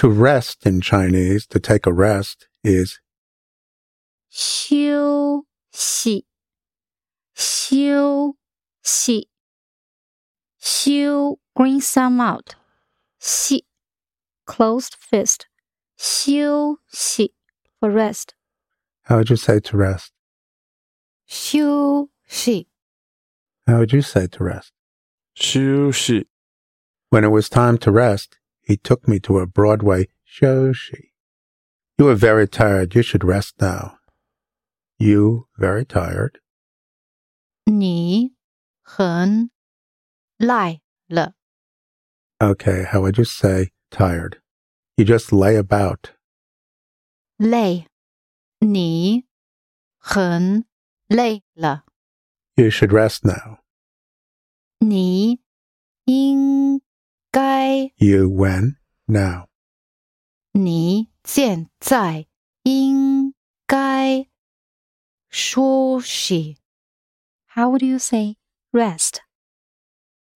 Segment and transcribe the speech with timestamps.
[0.00, 3.00] to rest in Chinese, to take a rest, is
[4.30, 6.26] 休息，
[7.34, 8.36] 休
[8.82, 9.28] 息，
[10.60, 12.54] 休 green some out，
[13.18, 13.64] 息
[14.44, 15.46] closed fist，
[15.96, 17.34] 休息
[17.80, 18.34] for rest，
[19.02, 20.12] how would you say to rest?
[21.26, 22.68] 休息
[23.66, 24.72] How would you say to rest?
[25.34, 26.28] 休息
[27.10, 28.38] When it was time to rest,
[28.70, 30.72] he took me to a Broadway show.
[30.72, 31.12] She,
[31.98, 32.94] you are very tired.
[32.94, 33.98] You should rest now.
[34.98, 36.40] You very tired.
[37.66, 38.34] 你
[38.82, 39.50] 很
[40.38, 41.34] 累了，
[42.38, 44.40] Okay, how would you say tired?
[44.96, 46.12] You just lay about.
[47.38, 47.86] 累，
[48.60, 49.26] 你
[49.98, 50.64] 很
[51.08, 51.84] 累了，
[52.54, 53.58] You should rest now.
[54.78, 55.40] 你
[56.04, 56.79] 应
[57.30, 57.92] 该。
[57.96, 59.48] You when now.
[60.52, 62.26] 你现在
[62.62, 63.34] 应
[63.66, 64.28] 该
[65.28, 66.58] 休息。
[67.54, 68.36] How would you say
[68.72, 69.20] rest?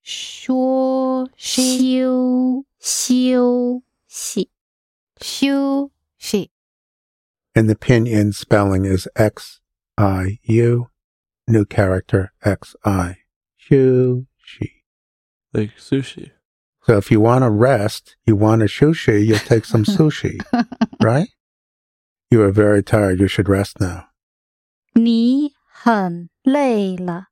[0.03, 4.51] 休息，休休息，
[5.21, 6.51] 休息。
[7.55, 9.61] And the pinyin spelling is X
[9.97, 10.89] I U.
[11.47, 13.17] New character X I.
[13.57, 14.85] Shu shi.
[15.53, 16.31] like sushi.
[16.85, 20.41] So if you want to rest, you want a sushi, you'll take some sushi,
[21.01, 21.29] right?
[22.31, 23.21] You are very tired.
[23.21, 24.09] You should rest now.
[24.95, 27.29] 你很累了，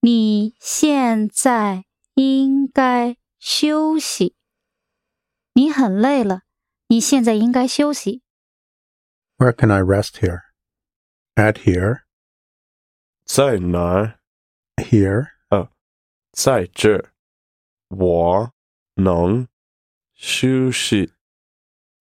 [0.00, 4.36] 你现在应该休息。
[5.54, 6.42] 你很累了，
[6.88, 8.22] 你现在应该休息。
[9.38, 10.42] Where can I rest here?
[11.34, 12.02] At here,
[13.24, 14.18] 在哪儿？
[14.76, 15.30] here,
[16.32, 17.12] 在这儿，
[17.88, 18.52] 我
[18.98, 19.48] 能
[20.14, 21.12] 休息。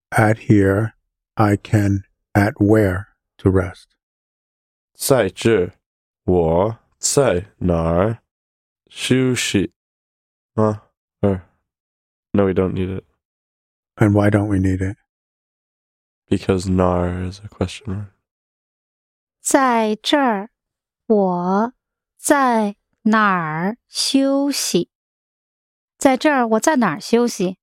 [0.10, 0.94] at here.
[1.36, 2.04] I can
[2.36, 3.08] at where
[3.38, 3.86] to rest.
[4.94, 5.74] 在这儿，
[6.26, 8.20] 我在哪儿
[8.88, 9.74] 休息？
[10.54, 10.92] 啊，
[11.22, 11.42] er,
[12.34, 13.04] no, we don't need it
[13.96, 14.98] And why don't we need it?
[16.28, 18.12] because 哪儿 is a question mark.
[19.42, 20.52] 在这儿，
[21.08, 21.74] 我
[22.18, 24.92] 在哪儿休息？
[25.98, 27.58] 在这儿，我在哪儿休息？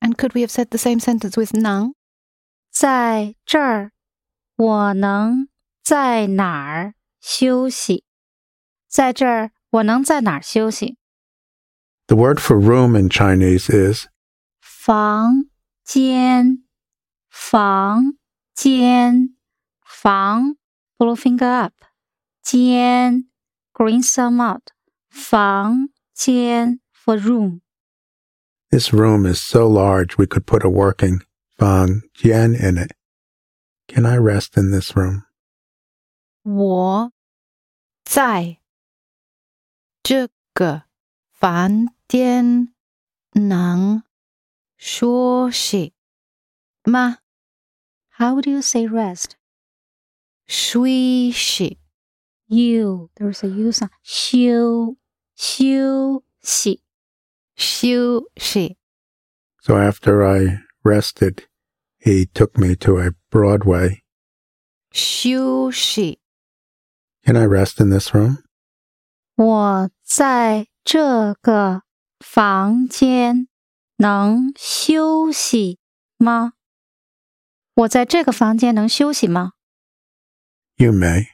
[0.00, 1.94] And could we have said the same sentence with 能？
[2.70, 3.92] 在这儿，
[4.56, 5.48] 我能
[5.82, 8.04] 在哪儿休息？
[8.88, 10.98] 在这儿，我能在哪儿休息？
[12.06, 14.06] The word for room in Chinese is
[14.60, 15.46] 房
[15.84, 16.64] 间，
[17.28, 18.18] 房
[18.54, 19.36] 间，
[19.84, 20.56] 房，
[20.98, 21.74] blue finger up，
[22.42, 23.28] 间，
[23.72, 24.62] green thumb out，
[25.08, 27.60] 房间 for room。
[28.70, 31.20] this room is so large we could put a working
[31.58, 32.92] fang jian in it.
[33.88, 35.24] Can I rest in this room?
[36.42, 37.12] 我
[38.04, 38.58] 在
[40.02, 40.84] 这个
[41.30, 42.74] 房间
[43.32, 44.02] 能
[44.76, 45.94] 休息
[46.84, 47.18] 吗？
[48.18, 49.32] How would you say rest?
[50.46, 50.86] 休
[51.32, 51.78] 息
[52.46, 53.90] You there's a U sound.
[54.02, 54.96] 休
[55.36, 56.82] 休息。
[57.56, 58.76] 休息
[59.60, 61.44] So after I rested,
[61.98, 64.02] he took me to a Broadway.
[64.90, 66.20] 休息
[67.24, 68.42] Can I rest in this room?
[69.36, 71.82] 我在这个
[72.18, 73.48] 房间
[73.96, 75.78] 能休息
[76.18, 76.54] 吗？
[77.74, 79.52] 我在这个房间能休息吗？
[80.76, 81.28] You may.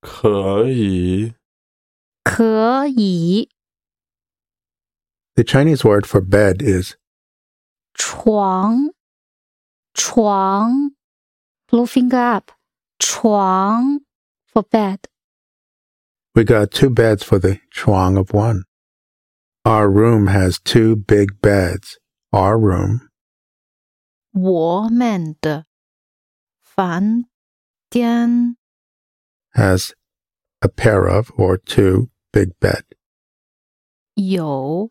[0.00, 1.34] 可以
[2.24, 3.49] 可以。
[5.36, 6.96] The Chinese word for bed is
[7.94, 8.90] 床，
[9.94, 10.92] 床，
[11.68, 12.52] blue finger up，
[12.98, 14.00] 床
[14.46, 15.08] for bed。
[16.34, 18.64] we got two beds for the chuang of one.
[19.64, 21.98] Our room has two big beds.
[22.32, 23.08] Our room
[24.32, 25.64] 我们的
[26.60, 27.24] 房
[27.90, 28.56] 间
[29.54, 29.92] has
[30.60, 32.84] a pair of or two big bed.
[34.14, 34.90] 有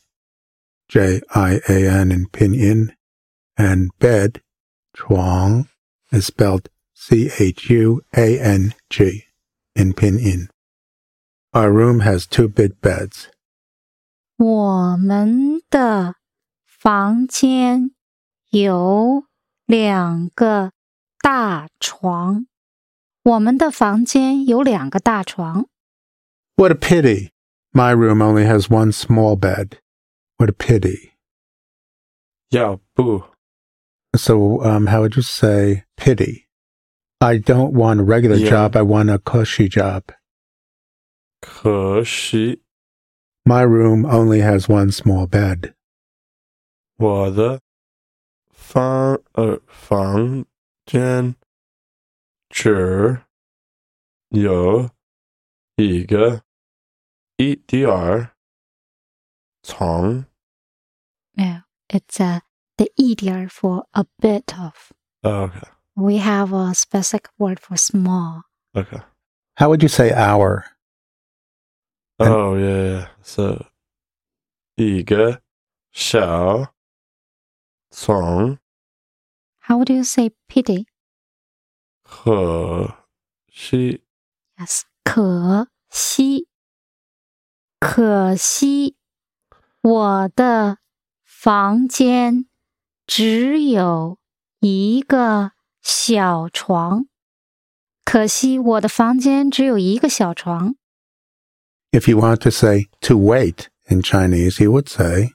[0.90, 2.96] J I A N in pinyin.
[3.56, 4.42] and bed,
[4.94, 5.68] 床,
[6.12, 9.24] is spelled C H U A N G
[9.74, 10.48] in pinyin.
[11.52, 13.28] Our room has two big beds.
[14.38, 16.16] 我们的
[16.66, 17.90] 房间
[18.50, 19.24] 有
[19.64, 20.72] 两个
[21.22, 22.46] 大床。
[23.22, 25.66] 我们的房间有两个大床。
[26.56, 27.30] What a pity!
[27.72, 29.78] My room only has one small bed.
[30.40, 31.12] What a pity.
[32.50, 33.22] 要不
[34.16, 36.46] So, um, how would you say pity?
[37.20, 38.50] I don't want a regular Yeah.
[38.50, 38.76] job.
[38.76, 40.04] I want a cushy job.
[41.40, 42.62] 可惜
[43.44, 45.74] My room only has one small bed.
[46.96, 47.60] 我的
[48.50, 50.44] 房呃房
[50.86, 51.36] 间
[52.48, 53.20] 只
[54.30, 54.90] 有
[55.76, 56.42] 一个
[57.36, 58.34] 一点儿
[59.62, 60.24] 床。
[61.36, 62.42] Yeah, it's a
[62.76, 64.92] the 一点儿 for a bit of.
[65.22, 68.42] Okay, We have a specific word for small.
[68.74, 69.00] okay.
[69.56, 70.64] How would you say our?
[72.18, 73.08] And- Oh yeah, yeah.
[73.22, 73.66] So
[74.76, 75.42] 一个
[75.92, 76.74] 小
[77.90, 78.58] 床
[79.60, 80.86] How would you say pity?
[82.02, 82.96] 可
[83.50, 84.02] 惜
[84.58, 86.48] Yes, 可惜，
[87.80, 88.96] 可惜，
[89.82, 90.78] 我的
[91.40, 92.46] 房间
[93.06, 94.18] 只有
[94.60, 97.06] 一个小床。
[98.04, 100.76] 可惜我的房间只有一个小床。
[101.90, 105.30] If you want to say to wait in Chinese, you would say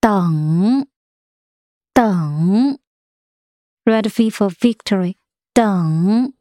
[0.00, 0.86] 等，
[1.92, 2.78] 等，
[3.84, 5.16] Red V for victory。
[5.54, 6.34] 等，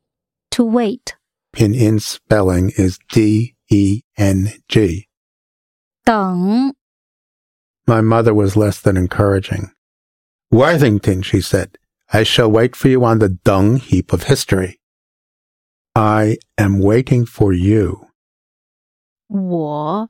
[0.52, 1.16] to wait。
[1.52, 5.08] pinyin spelling is D E N G.
[6.04, 6.76] 等，
[7.86, 9.72] My mother was less than encouraging.
[10.52, 11.78] Worthington, she said,
[12.12, 14.80] I shall wait for you on the dung heap of history.
[15.96, 18.08] I am waiting for you.
[19.28, 20.10] 我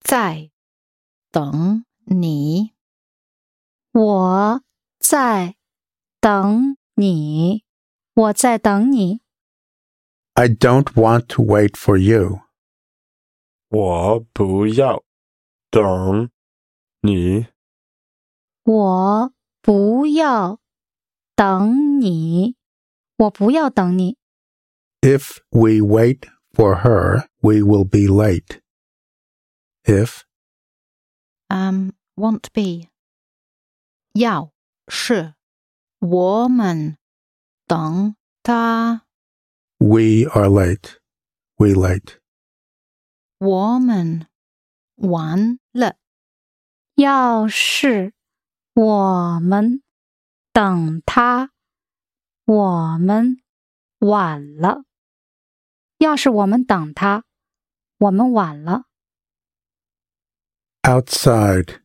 [0.00, 0.50] 在
[1.30, 2.74] 等你，
[3.92, 4.62] 我
[4.98, 5.56] 在
[6.20, 7.64] 等你，
[8.14, 9.20] 我在等你。
[10.34, 12.40] I don't want to wait for you.
[13.68, 15.04] 我不要
[15.70, 16.30] 等
[17.00, 17.46] 你。
[18.64, 20.58] 我不要
[21.36, 22.56] 等你，
[23.16, 24.16] 我不要等你。
[25.00, 28.62] If we wait for her, we will be late.
[29.84, 30.22] If
[31.48, 32.88] um won't be，
[34.14, 34.52] 要
[34.88, 35.34] 是
[35.98, 36.96] 我们
[37.66, 39.02] 等他，
[39.78, 40.98] we are late,
[41.56, 42.18] we late.
[43.38, 44.26] 我们
[44.96, 45.96] 完了，
[46.98, 48.12] 要是
[48.74, 49.82] 我们
[50.52, 51.50] 等他，
[52.44, 53.38] 我们
[53.98, 54.84] 晚了。
[55.98, 57.24] 要是我们等他，
[57.98, 58.84] 我们晚了。
[60.84, 61.80] outside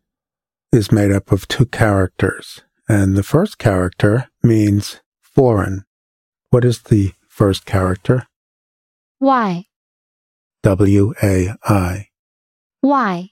[0.71, 5.85] is made up of two characters, and the first character means foreign.
[6.51, 8.27] What is the first character?
[9.19, 9.65] Why?
[10.63, 12.09] W A I.
[12.81, 13.29] Why?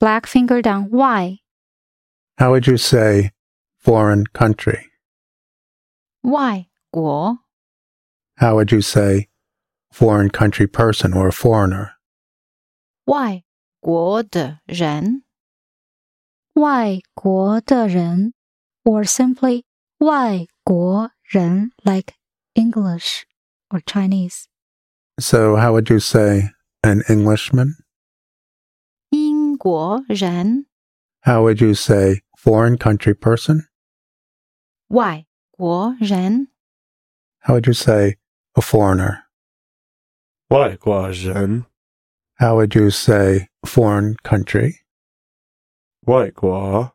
[0.00, 0.90] Black finger down.
[0.90, 1.38] Why?
[2.38, 3.32] How would you say
[3.78, 4.90] foreign country?
[6.22, 7.38] 外国
[8.38, 9.28] How would you say
[9.92, 11.92] foreign country person or foreigner?
[13.06, 13.44] 外
[13.80, 15.22] 国的人，
[16.54, 18.34] 外国的人,
[18.84, 19.62] or simply
[19.98, 22.14] 外国人 like
[22.54, 23.22] English
[23.70, 24.46] or Chinese.
[25.18, 26.50] So, how would you say
[26.82, 27.76] an Englishman?
[29.60, 30.64] 英国人，
[31.20, 33.66] How would you say foreign country person?
[34.88, 36.48] 外国人，
[37.40, 38.16] How would you say
[38.54, 39.24] a foreigner?
[40.48, 41.66] 外国人，
[42.38, 44.76] How would you say foreign country?
[46.06, 46.92] 外国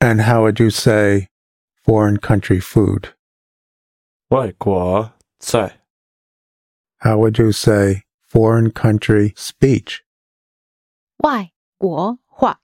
[0.00, 1.28] And how would you say
[1.84, 3.12] foreign country food?
[4.28, 5.80] 外国菜
[7.00, 10.00] How would you say foreign country speech?
[11.18, 12.60] 外 国话，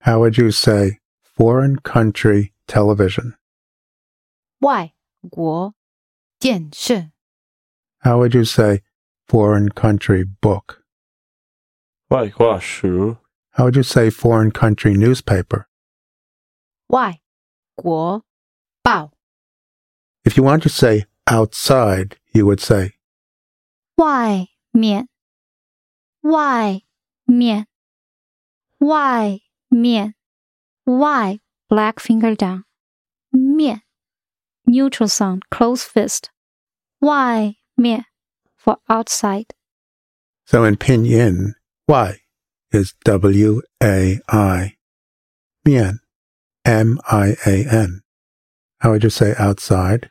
[0.00, 3.34] How would you say foreign country television?
[4.60, 4.92] 外
[5.30, 5.74] 国
[6.38, 7.10] 电视，
[8.00, 8.82] How would you say
[9.26, 10.82] foreign country book?
[12.08, 13.16] 外国书
[13.52, 15.66] How would you say foreign country newspaper?
[16.88, 17.20] 外
[17.74, 18.24] 国
[18.82, 19.12] 报，
[20.24, 22.92] If you want to say outside, you would say
[23.96, 25.08] 外面，
[26.22, 26.82] 外
[27.24, 27.66] 面，
[28.80, 30.14] 外面，
[30.84, 32.64] 外 black finger down.
[33.30, 33.82] 面
[34.64, 36.30] neutral sound, close fist.
[37.00, 38.04] 外面
[38.56, 39.54] for outside.
[40.44, 41.54] So in pinyin,
[41.88, 42.20] Y
[42.72, 44.76] is W A I.
[45.64, 46.00] Mian,
[46.64, 48.02] M I A N.
[48.80, 50.10] How would you say outside?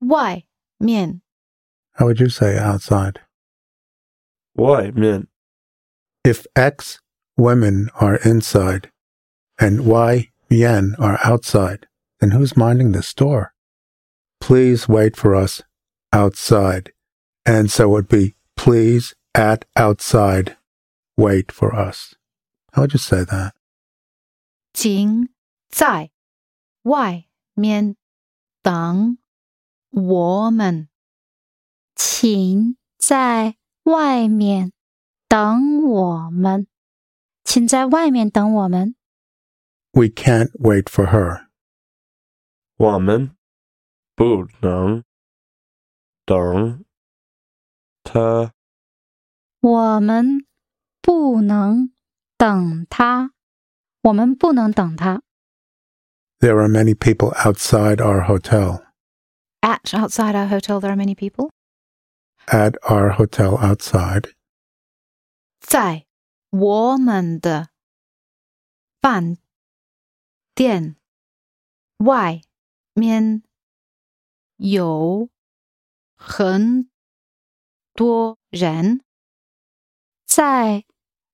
[0.00, 0.44] 外
[0.78, 1.22] 面
[1.92, 3.20] How would you say outside?
[4.54, 5.28] 外面
[6.24, 6.98] If X
[7.40, 8.90] women are inside
[9.58, 11.86] and Y yen are outside,
[12.20, 13.52] then who's minding the store?
[14.40, 15.62] Please wait for us
[16.12, 16.92] outside.
[17.44, 20.56] And so it would be please at outside
[21.16, 22.14] wait for us.
[22.72, 23.52] How would you say that?
[24.72, 25.30] 请
[25.70, 26.10] 在
[26.82, 27.96] 外面
[28.62, 29.16] 等
[29.90, 30.88] 我们。
[31.94, 34.72] 请在外面
[35.28, 36.66] 等我们。
[37.50, 38.94] 请在外面等我们。
[39.92, 41.46] We can't wait for her.
[42.76, 43.34] 我们
[44.14, 45.02] 不能
[46.26, 46.84] 等
[48.04, 48.52] 他。
[49.60, 50.44] 我们
[51.00, 51.92] 不能
[52.36, 53.32] 等他。
[54.02, 55.22] 我们不能等他。
[56.40, 58.84] There are many people outside our hotel.
[59.62, 61.50] At outside our hotel, there are many people.
[62.46, 64.34] At our hotel outside.
[65.60, 66.04] 在
[66.51, 67.69] 我们的
[68.99, 69.37] 饭
[70.53, 70.97] 店
[71.99, 72.41] 外
[72.93, 73.41] 面
[74.57, 75.29] 有
[76.13, 76.89] 很
[77.93, 78.99] 多人。
[80.25, 80.83] 在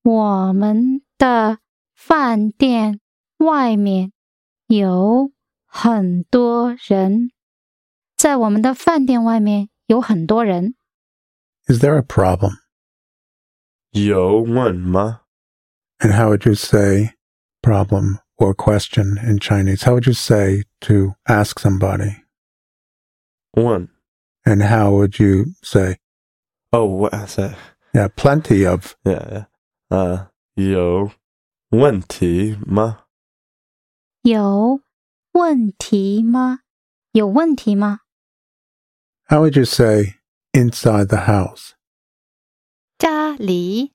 [0.03, 1.57] 我们的
[1.95, 2.99] 饭店
[3.37, 4.13] 外面
[4.67, 5.31] 有
[5.65, 7.31] 很多人。
[8.15, 10.75] 在我们的饭店外面有很多人。
[11.65, 12.66] Is there a problem?
[13.96, 15.20] 有问吗？
[15.98, 17.14] And how would you say
[17.62, 19.84] problem or question in Chinese?
[19.84, 22.24] How would you say to ask somebody?
[23.52, 23.88] 问
[24.44, 25.98] And how would you say,
[26.72, 27.54] 哦，哇塞
[27.92, 29.46] yeah, plenty of, ，yeah，
[29.88, 31.12] 啊，有
[31.70, 33.04] 问题吗？
[34.22, 34.80] 有
[35.32, 36.60] 问题吗？
[37.12, 38.00] 有问题吗？
[39.28, 40.14] how would you say
[40.52, 41.74] inside the house?
[42.98, 43.92] 家里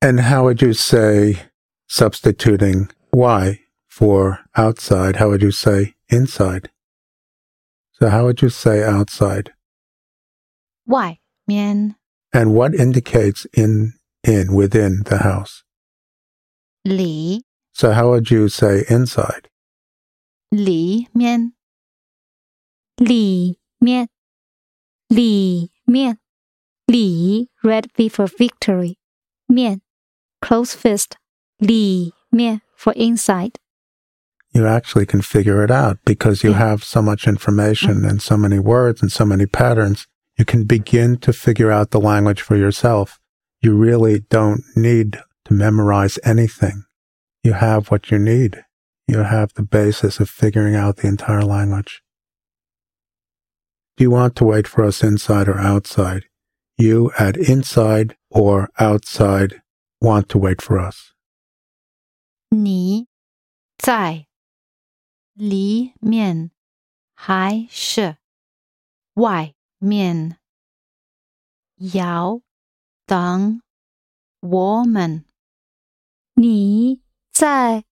[0.00, 1.48] And how would you say
[1.88, 5.16] substituting Y for outside?
[5.16, 6.70] How would you say inside?
[7.92, 9.52] So how would you say outside?
[10.86, 11.96] 外面
[12.32, 13.92] And what indicates in,
[14.24, 15.62] in, within the house?
[16.82, 19.48] 里 So how would you say inside?
[20.50, 21.52] 里面
[22.96, 24.08] 里面，
[25.08, 26.20] 里面，里
[26.89, 28.97] Li red V for victory.
[29.49, 29.81] Mian,
[30.41, 31.17] close fist.
[31.59, 33.59] Li mian for inside.
[34.53, 36.57] You actually can figure it out because you mm.
[36.57, 38.09] have so much information mm.
[38.09, 40.07] and so many words and so many patterns.
[40.37, 43.19] You can begin to figure out the language for yourself.
[43.61, 46.85] You really don't need to memorize anything.
[47.43, 48.63] You have what you need.
[49.07, 52.01] You have the basis of figuring out the entire language.
[53.95, 56.25] Do you want to wait for us inside or outside?
[56.76, 59.62] You at inside or outside
[60.00, 61.12] want to wait for us.
[62.48, 63.06] 你
[63.78, 64.26] 在
[65.34, 66.50] 里面
[67.14, 68.16] 还是
[69.14, 70.38] 外面？
[71.76, 72.40] 要
[73.06, 73.62] 等
[74.40, 75.24] 我们。
[76.34, 77.84] 你在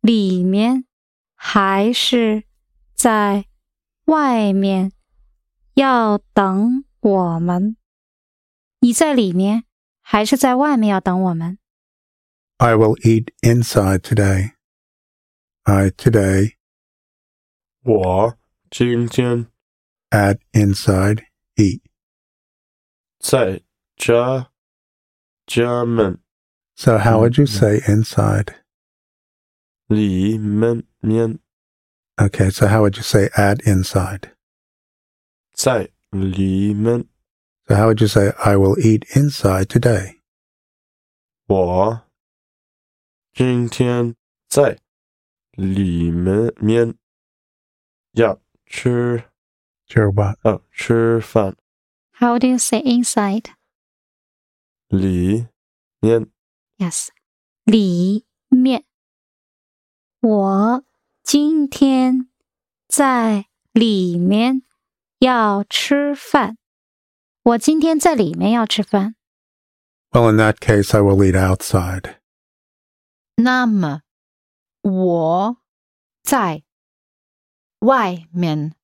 [0.00, 0.84] 里面
[1.34, 2.44] 还是
[2.94, 3.46] 在
[4.04, 4.92] 外面？
[5.74, 7.76] 要等我们？
[8.82, 9.64] 你在里面
[10.00, 10.90] 还是在外面？
[10.90, 11.58] 要等我们？
[12.58, 14.52] I will eat inside today.
[15.64, 16.54] I today
[17.82, 18.38] 我
[18.70, 19.46] 今天
[20.10, 21.24] at inside
[21.56, 21.82] eat.
[23.18, 23.62] 在
[23.96, 24.50] 家
[25.46, 26.20] 家门
[26.76, 28.54] So how would you say inside?
[29.88, 31.38] 里面面
[32.16, 34.32] Okay, so how would you say at inside?
[35.52, 37.06] 在里面，
[37.66, 40.20] So how would you say I will eat inside today?
[41.46, 42.02] 我
[43.32, 44.14] 今天
[44.48, 44.78] 在
[45.52, 46.94] 里面面
[48.12, 49.24] 要吃
[49.86, 50.38] Sure what?
[50.42, 51.56] 哦吃饭
[52.12, 53.44] How do you say inside?
[54.88, 55.46] 里
[56.00, 56.30] 面
[56.78, 57.08] Yes，
[57.64, 58.84] 里面。
[60.20, 60.84] 我
[61.22, 62.28] 今天
[62.88, 64.62] 在里面
[65.18, 66.56] 要吃饭。
[67.42, 69.14] 我今天在里面要吃饭。
[70.10, 72.16] Well, in that case, I will eat outside.
[73.36, 74.02] 那么
[74.82, 75.56] 我
[76.22, 76.62] 在
[77.80, 78.74] 外面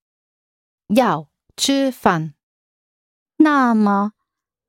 [0.87, 2.35] 要吃饭。
[3.37, 4.13] 那么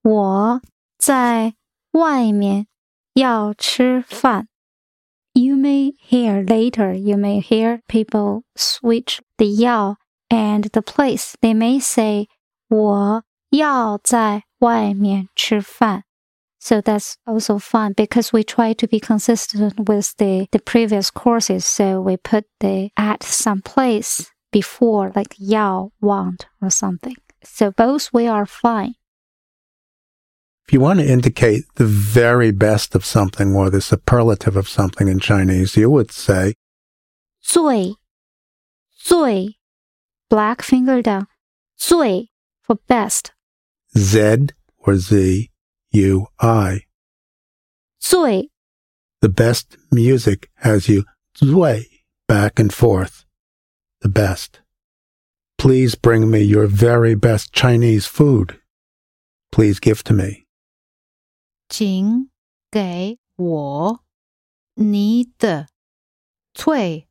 [0.02, 0.60] 我
[0.98, 1.54] 在
[1.92, 2.66] 外面
[3.14, 4.48] 要吃饭。
[5.32, 9.96] You may hear later, you may hear people switch the 要
[10.28, 11.34] and the place.
[11.40, 12.28] They may say
[12.68, 16.04] 我 要在外面吃饭.
[16.58, 21.64] So that's also fun because we try to be consistent with the, the previous courses.
[21.64, 27.14] So we put the at some place before like 要 want or something.
[27.44, 28.94] So both way are fine.
[30.66, 35.06] If you want to indicate the very best of something or the superlative of something
[35.06, 36.54] in Chinese, you would say
[37.40, 37.94] 最
[38.98, 39.58] 最
[40.28, 41.28] black finger down
[41.76, 42.30] 最
[42.60, 43.30] for best
[43.96, 45.50] Z or Z
[45.92, 46.82] U I.
[48.00, 48.50] 最
[49.20, 51.04] The best music has you
[51.38, 51.86] zway
[52.28, 53.24] back and forth.
[54.00, 54.60] The best.
[55.58, 58.60] Please bring me your very best Chinese food.
[59.50, 60.44] Please give to me.
[61.68, 62.30] 请
[62.70, 64.04] 给我
[64.74, 65.68] 你的
[66.54, 67.08] 最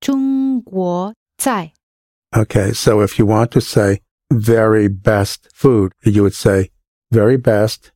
[0.00, 1.74] 中国菜。
[2.32, 6.70] Okay, so if you want to say very best food, you would say
[7.10, 7.92] very best,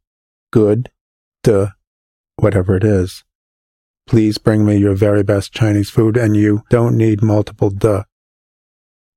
[0.51, 0.91] good,
[1.43, 1.75] de,
[2.37, 3.25] whatever it is.
[4.07, 8.05] Please bring me your very best Chinese food, and you don't need multiple de.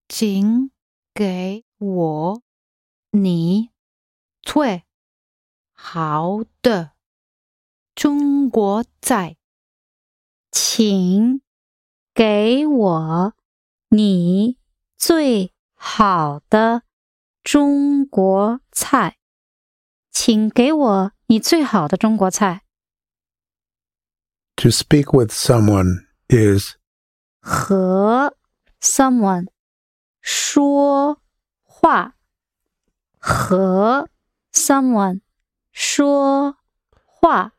[0.10, 0.72] 请
[1.14, 2.44] 给我
[3.12, 3.70] 你
[4.42, 4.84] 最
[5.72, 6.92] 好的
[7.96, 9.38] 中国菜。
[10.52, 11.42] 请
[12.14, 13.34] 给我
[13.90, 14.58] 你
[14.98, 16.84] 最好的
[17.46, 19.18] 中国菜。
[20.12, 22.64] 请给我你最好的中国菜。
[24.58, 26.76] To speak with someone is
[27.40, 28.38] 和
[28.82, 29.48] someone
[30.22, 31.22] 说
[31.64, 32.16] 话，
[33.18, 34.10] 和
[34.52, 35.22] someone
[35.72, 36.58] 说
[36.92, 37.54] 话，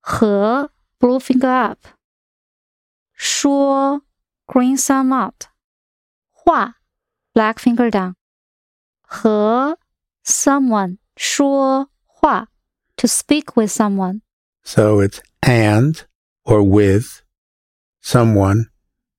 [0.00, 1.78] 和 blue finger up
[3.14, 4.02] 说
[4.46, 5.46] green thumb out
[6.30, 6.76] 话
[7.32, 8.14] black finger down
[9.08, 9.78] 和
[10.24, 12.48] someone 说话
[12.96, 14.20] to speak with someone
[14.62, 16.06] so it's and
[16.44, 17.22] or with
[18.02, 18.66] someone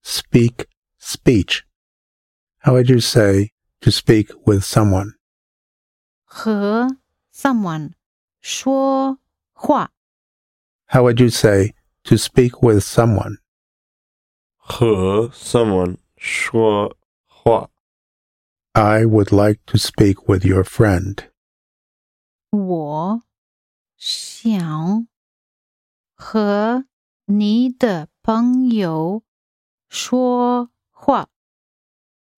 [0.04, 0.68] speak
[1.00, 1.64] speech.
[2.60, 5.14] How would you say to speak with someone?
[6.26, 6.98] 和
[7.32, 7.94] someone
[8.42, 9.20] 说
[9.54, 9.92] 话，
[10.88, 13.38] How would you say to speak with someone?
[14.58, 16.96] 和 someone 说
[17.28, 17.70] 话。
[18.74, 21.30] I would like to speak with your friend.
[22.50, 23.22] 我
[23.98, 25.08] 想
[26.14, 26.86] 和
[27.26, 29.24] 你的朋友
[29.90, 31.30] 说话。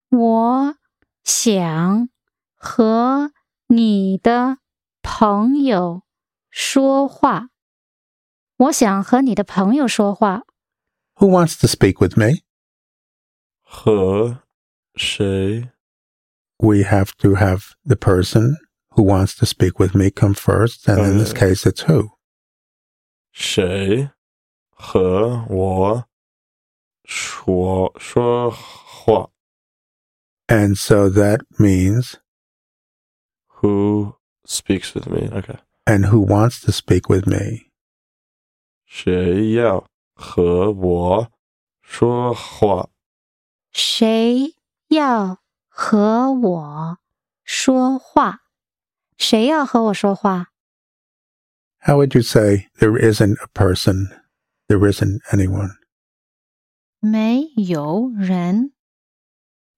[0.10, 0.78] 我
[1.24, 2.10] 想
[2.56, 3.32] 和
[3.68, 4.60] 你的
[5.02, 6.04] 朋友
[6.50, 7.50] 说话。
[8.58, 10.44] 我想和你的朋友说话。
[11.16, 12.44] Who wants to speak with me?
[13.62, 14.44] 和
[14.96, 15.71] 谁
[16.62, 18.58] We have to have the person
[18.92, 21.36] who wants to speak with me come first, and in this Uh.
[21.40, 22.10] case, it's who?
[23.32, 24.10] 谁
[24.72, 26.06] 和我
[27.04, 29.30] 说说话
[30.48, 32.16] And so that means,
[33.62, 35.30] Who speaks with me?
[35.32, 35.58] Okay.
[35.86, 37.72] and who wants to speak with me?
[38.86, 41.32] 谁要和我
[41.82, 42.90] 说话？
[43.72, 44.56] 谁
[44.90, 45.40] 要
[45.82, 46.98] 和我
[47.44, 48.42] 说话？
[49.18, 50.48] 谁要和我说话？
[51.80, 54.08] How would you say there isn't a person?
[54.68, 55.78] There isn't anyone.
[57.00, 58.74] 没有人，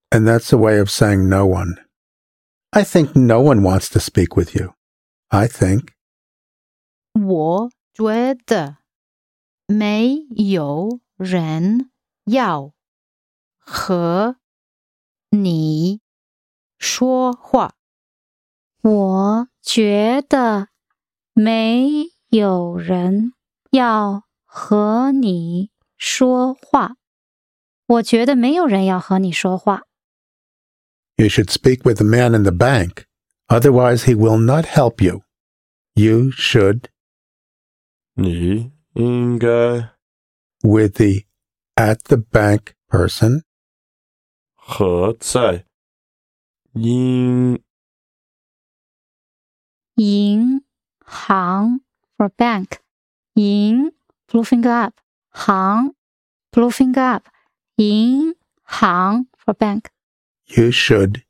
[0.09, 1.85] And that's a way of saying no one.
[2.71, 4.73] I think no one wants to speak with you.
[5.29, 5.89] I think.
[7.13, 8.77] 我觉得
[9.67, 11.91] 没有人
[12.25, 12.73] 要
[13.59, 14.37] 和
[15.33, 16.01] 你
[16.77, 17.75] 说话。
[18.81, 20.69] 我觉得
[21.33, 23.33] 没有人
[23.71, 26.95] 要和你说话。
[27.85, 29.81] 我觉得没有人要和你说话。
[31.15, 33.05] You should speak with the man in the bank.
[33.47, 35.23] Otherwise, he will not help you.
[35.95, 36.85] You should
[38.13, 39.47] 你应该
[40.61, 41.25] with the
[41.75, 43.43] at the bank person
[44.63, 45.65] 和在
[46.73, 47.61] 银
[49.95, 50.63] 银
[51.03, 51.81] 行
[52.15, 52.79] for bank，
[53.33, 53.91] 银
[54.27, 54.93] blue finger up，
[55.31, 55.95] 行
[56.51, 57.27] blue finger up
[57.75, 59.89] 银行 for bank.
[60.45, 61.23] You should,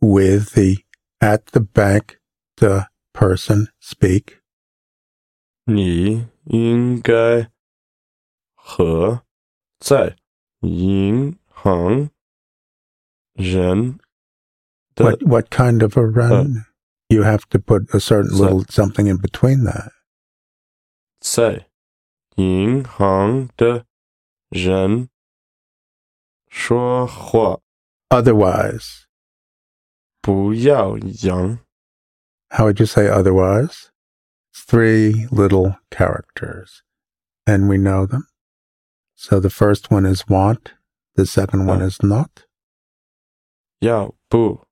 [0.00, 0.84] with the
[1.20, 2.18] at the bank,
[2.56, 4.40] the person speak.
[5.64, 7.50] 你应该
[8.54, 9.24] 和
[9.78, 10.16] 在
[10.60, 12.10] 银行
[13.34, 13.98] 人
[14.94, 16.64] 的 What what kind of a run?
[17.08, 19.90] you have to put a certain So- little something in between that.
[21.20, 21.66] 在
[22.36, 23.84] 银行的
[24.50, 25.08] 人
[26.48, 27.60] 说话
[28.10, 29.04] Otherwise,
[30.22, 31.58] 不要扬
[32.50, 33.90] how would you say otherwise?
[34.54, 36.82] Three little characters,
[37.46, 38.26] and we know them.
[39.14, 40.72] So the first one is want,
[41.16, 41.86] the second one Oh.
[41.86, 42.41] is not.
[43.82, 44.66] 要不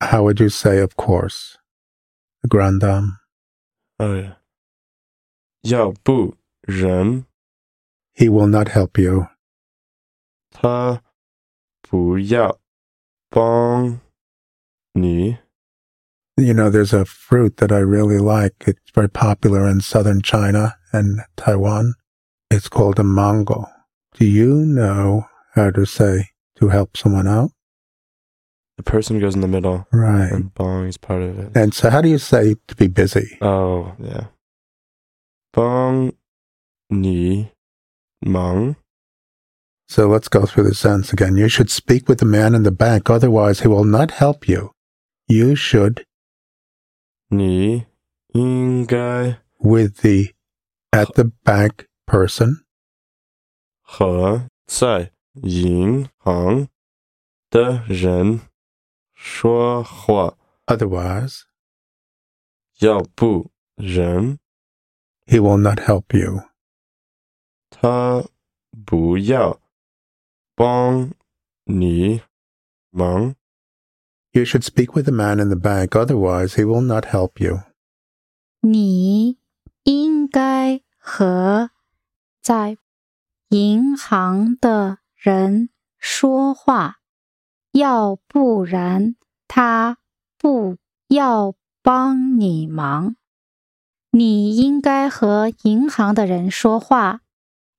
[0.00, 1.56] How would you say, of course?
[2.42, 3.18] The grand dame.
[3.98, 4.36] 哎，
[5.62, 7.24] 要不然
[8.14, 9.28] He will not help you.
[10.50, 11.02] 他
[11.82, 12.58] 不要
[13.30, 14.00] 帮
[14.92, 15.38] 你
[16.38, 18.54] You know, there's a fruit that I really like.
[18.66, 21.94] It's very popular in southern China and Taiwan.
[22.50, 23.66] It's called a mango.
[24.18, 27.52] Do you know how to say to help someone out?
[28.80, 30.30] The person goes in the middle Right.
[30.30, 31.56] and bong is part of it.
[31.56, 33.38] And so, how do you say to be busy?
[33.40, 34.28] Oh, yeah.
[35.50, 36.12] 帮
[36.88, 37.48] 你
[38.20, 38.76] 忙
[39.88, 41.36] So let's go through the sentence again.
[41.36, 44.72] You should speak with the man in the bank, otherwise, he will not help you.
[45.28, 46.04] You should,
[47.28, 47.86] 你
[48.34, 50.34] 应该 with the
[50.92, 52.64] at the bank person,
[53.80, 55.12] 和在
[55.42, 56.68] 银行
[57.50, 58.40] 的人
[59.20, 60.36] 说话，
[60.66, 61.42] otherwise,
[62.78, 64.38] 要不然
[65.26, 66.42] he will not help you.
[67.70, 68.24] 他
[68.84, 69.60] 不要
[70.54, 71.12] 帮
[71.64, 72.22] 你
[72.90, 73.34] 忙。
[74.32, 77.62] You should speak with the man in the bank, otherwise, he will not help you.
[78.60, 79.38] 你
[79.84, 81.70] 应该和
[82.42, 82.76] 在
[83.48, 86.99] 银行的人说话，
[87.72, 89.98] 要不然他
[90.38, 90.76] 不
[91.08, 93.16] 要帮你忙。
[94.10, 97.20] 你应该和银行的人说话，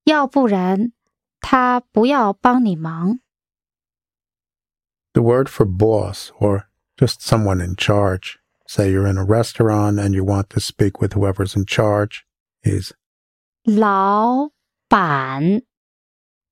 [0.04, 0.92] 要不然
[1.40, 3.20] 他不要帮你忙。
[5.14, 8.36] The word for boss or just someone in charge,
[8.68, 12.22] say you're in a restaurant and you want to speak with whoever's in charge,
[12.64, 12.94] is
[13.64, 14.52] 老
[14.88, 15.64] 板，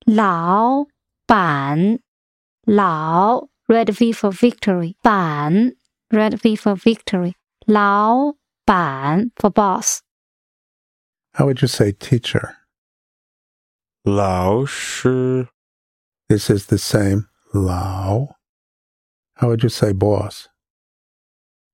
[0.05, 0.87] 老
[1.27, 1.99] 板，
[2.69, 5.75] 老 red V for victory，板
[6.09, 7.33] red V for victory，
[7.65, 9.99] 老板 for boss，
[11.33, 12.55] how would you say teacher?
[14.03, 15.49] 老师
[16.27, 18.35] This is the same lao.
[19.35, 20.47] How would you say boss?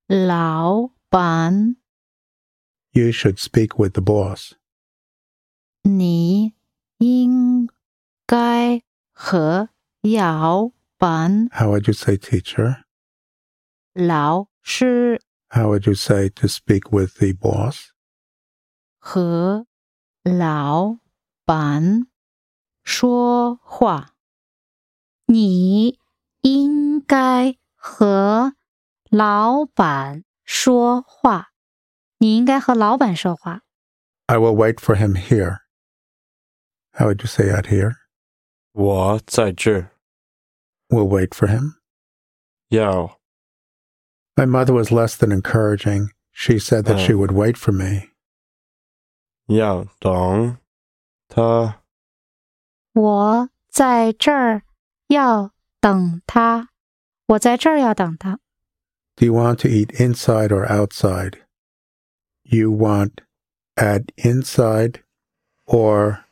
[0.08, 1.78] 老板，
[2.92, 4.54] You should speak with the boss.
[5.84, 6.54] 你
[6.98, 7.68] 应
[8.26, 8.82] 该
[9.14, 9.70] 和
[10.02, 12.84] 老 板、 How would you say teacher?
[13.94, 17.90] 老师 How would you say to speak with the boss?
[19.00, 19.66] 和
[20.24, 20.98] 老
[21.46, 22.08] 板
[22.84, 24.14] 说话。
[25.26, 26.00] 你
[26.42, 28.54] 应该和
[29.10, 31.52] 老板说话。
[32.20, 33.62] 你应该和老板说话。
[34.28, 35.62] I will wait for him here.
[36.94, 37.96] How would you say out here?
[38.74, 39.92] 我在这儿
[40.90, 41.76] We'll wait for him.
[42.70, 43.18] 要
[44.38, 46.10] My mother was less than encouraging.
[46.32, 47.18] She said that she Oh.
[47.20, 48.10] would wait for me.
[49.48, 50.58] 要等
[51.28, 51.82] 他
[52.94, 54.64] 我在这儿
[55.08, 56.70] 要等他。
[57.28, 58.40] 我在这儿要等他。
[59.16, 61.42] Do you want to eat inside or outside?
[62.44, 63.22] You want
[63.76, 65.02] at inside
[65.66, 66.26] or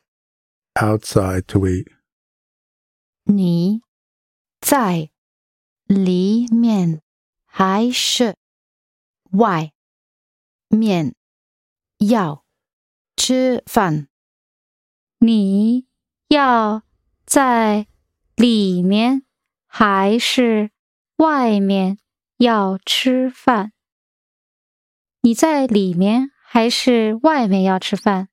[0.76, 1.88] outside to eat?
[3.26, 3.82] 你
[4.65, 5.11] 在
[5.85, 7.03] 里面
[7.45, 8.35] 还是
[9.33, 9.75] 外
[10.71, 11.15] 面
[11.99, 12.47] 要
[13.15, 14.09] 吃饭？
[15.19, 15.87] 你
[16.29, 16.83] 要
[17.27, 17.89] 在
[18.37, 19.27] 里面
[19.67, 20.71] 还是
[21.17, 21.99] 外面
[22.39, 23.73] 要吃饭？
[25.21, 28.31] 你在里面还是外面要吃饭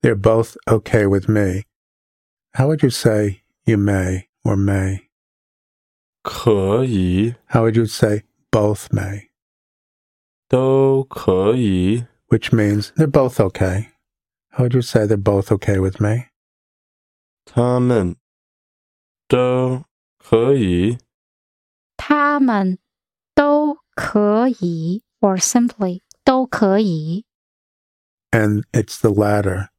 [0.00, 1.64] ？They're both okay with me.
[2.54, 5.03] How would you say you may or may?
[6.23, 9.29] 可以 How would you say both may?
[10.47, 13.89] 都可以 Which means they're both okay.
[14.51, 16.25] How would you say they're both okay with me?
[17.45, 18.15] 他们
[19.27, 19.85] 都
[20.19, 20.97] 可以。
[21.97, 22.77] 他们
[23.33, 27.25] 都可以，or simply 都可以。
[28.31, 29.69] And it's the latter,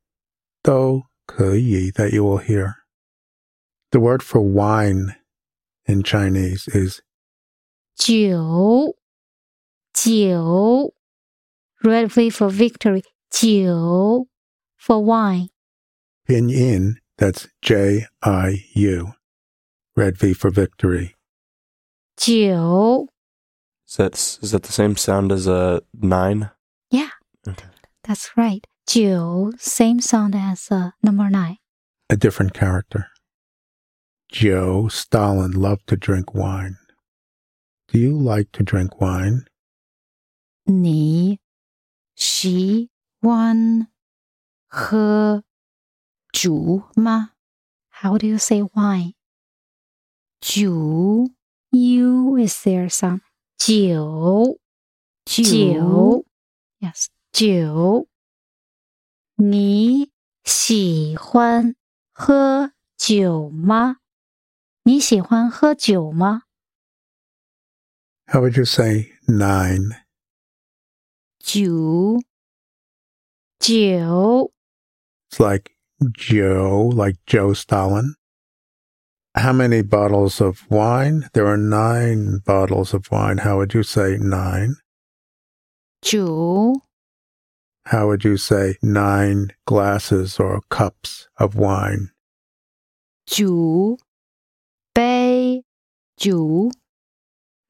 [0.62, 2.74] 都可以, that you will hear.
[3.90, 5.14] The word for wine
[5.87, 7.00] in Chinese is
[7.98, 8.94] 酒，
[9.94, 10.94] 酒，
[11.83, 14.26] Red V for victory，酒
[14.76, 15.48] for wine，
[16.29, 19.12] pinyin, that's J I U.
[19.96, 21.16] Red V for victory.
[22.16, 23.09] 酒
[23.87, 26.50] Is that is that the same sound as a nine?
[26.90, 27.11] Yeah.
[27.46, 27.66] Okay.
[28.05, 31.59] That's right，酒 same sound as uh, number nine。
[32.09, 33.09] a different character.
[34.31, 36.76] Joe Stalin loved to drink wine.
[37.88, 39.46] Do you like to drink wine?
[40.64, 41.40] 你
[42.14, 43.88] 喜欢
[44.68, 45.42] 喝
[46.33, 47.33] 酒吗？
[47.90, 49.14] How do you say wine?
[50.40, 51.31] 酒
[51.70, 53.22] U is there sound，
[53.59, 54.61] 酒
[55.24, 56.24] 酒，
[56.79, 58.07] yes，酒。
[59.35, 60.12] 你
[60.44, 61.74] 喜欢
[62.12, 63.96] 喝酒吗？
[64.85, 66.42] 你喜欢喝酒吗？
[68.26, 69.90] How would you say nine?
[71.38, 72.20] 酒
[73.59, 74.53] 酒
[75.31, 75.70] It's like
[76.12, 78.14] Joe, like Joe Stalin.
[79.35, 81.29] How many bottles of wine?
[81.35, 83.38] There are nine bottles of wine.
[83.38, 84.76] How would you say nine?
[86.00, 86.83] 酒
[87.87, 92.11] How would you say nine glasses or cups of wine?
[93.26, 93.98] 酒
[94.94, 95.64] 杯
[96.16, 96.70] 酒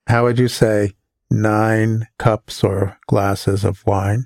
[0.07, 0.95] How would you say
[1.31, 4.25] nine cups or glasses of wine?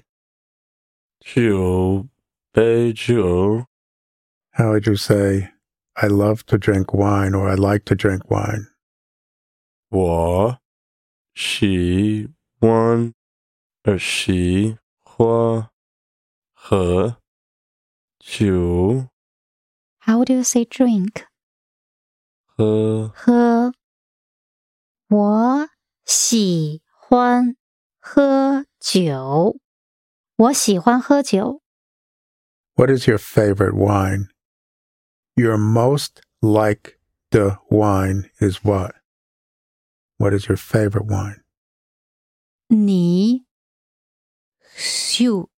[1.21, 2.09] 酒
[2.53, 3.67] 杯酒
[4.53, 5.51] How would you say,
[5.95, 8.69] I love to drink wine or I like to drink wine?
[9.89, 10.59] 我
[11.35, 12.29] 喜
[12.61, 13.13] 欢
[13.83, 15.69] 呃喜欢
[16.53, 17.17] 喝
[18.21, 19.09] 酒
[20.01, 21.25] How do you say drink？
[22.59, 23.73] 喝喝。
[25.09, 25.69] 我
[26.05, 27.57] 喜欢
[28.01, 29.59] 喝酒。
[30.37, 31.63] 我喜欢喝酒。
[32.75, 34.29] What is your favorite wine?
[35.37, 36.99] Your most like
[37.31, 38.95] the wine is what?
[40.19, 41.43] What is your favorite wine?
[42.69, 43.45] 你
[44.75, 45.51] 秀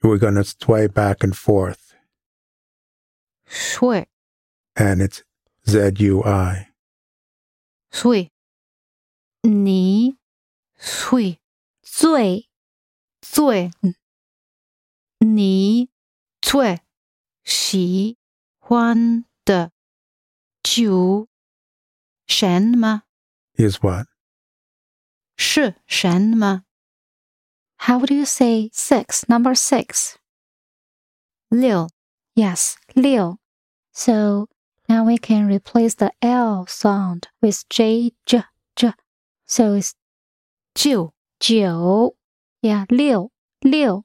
[0.00, 1.94] We're going to sway back and forth,
[3.46, 4.06] 睡
[4.76, 5.22] and it's
[5.64, 6.72] Z U I.
[7.90, 8.30] 睡
[9.42, 10.16] 你
[10.76, 11.40] 睡
[11.82, 12.48] 醉
[13.20, 13.70] 最
[15.18, 15.90] 你
[16.40, 16.80] 最
[17.44, 18.16] 喜
[18.58, 19.72] 欢的
[20.62, 21.28] 酒
[22.26, 23.02] 什么？
[23.56, 24.06] is what?
[25.36, 26.64] 是什么？
[27.78, 29.24] How do you say six?
[29.28, 30.16] Number six.
[31.48, 31.88] 六
[32.34, 33.38] Yes, 六.
[33.92, 34.48] So
[34.88, 38.42] now we can replace the L sound with J, J,
[38.74, 38.92] J.
[39.46, 39.94] So it's
[40.74, 42.14] 九九.
[42.60, 43.30] Yeah, 六,
[43.62, 44.04] 六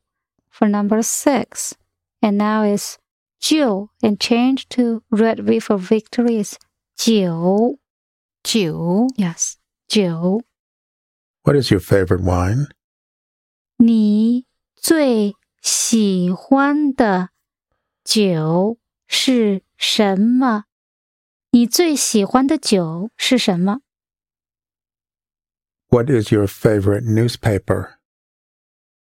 [0.50, 1.74] for number six.
[2.22, 2.98] And now it's
[3.40, 6.58] 九 and change to red V for victory is
[6.96, 7.80] 九.
[8.44, 9.56] 九 Yes,
[9.88, 10.42] 九.
[11.44, 12.68] What is your favorite wine?
[13.78, 14.46] 你
[14.76, 17.30] 最喜欢的
[18.04, 20.66] 酒是什么？
[21.52, 23.82] 你最喜欢的酒是什么？
[25.90, 27.98] What is your favorite newspaper?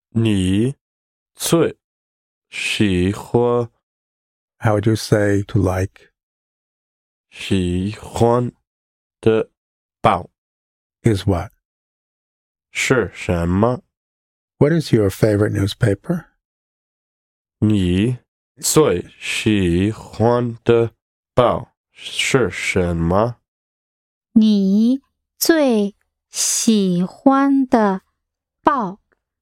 [0.10, 0.76] 你
[1.36, 1.78] 最
[2.50, 3.70] 喜欢
[4.58, 6.12] How would you say to like
[7.30, 8.52] 喜欢
[9.22, 9.52] 的
[10.02, 10.30] 报
[11.04, 11.52] is what?
[12.72, 13.84] 是什么？
[14.58, 16.26] What is your favorite newspaper?
[17.60, 18.18] 你
[18.60, 20.94] 最喜欢的
[21.36, 23.38] 报 是什么？
[24.34, 25.02] 你
[25.38, 25.96] 最
[26.30, 28.02] 喜欢的
[28.62, 29.00] 报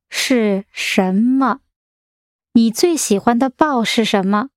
[0.09, 1.61] 是什么？
[2.53, 4.49] 你最喜欢的报是什么？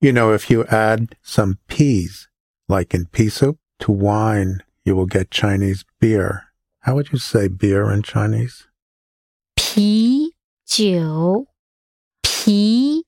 [0.00, 2.26] You know, if you add some peas,
[2.66, 6.52] like in pea soup, to wine, you will get Chinese beer.
[6.80, 8.64] How would you say beer in Chinese?
[9.54, 11.46] 啤酒，
[12.22, 13.04] 啤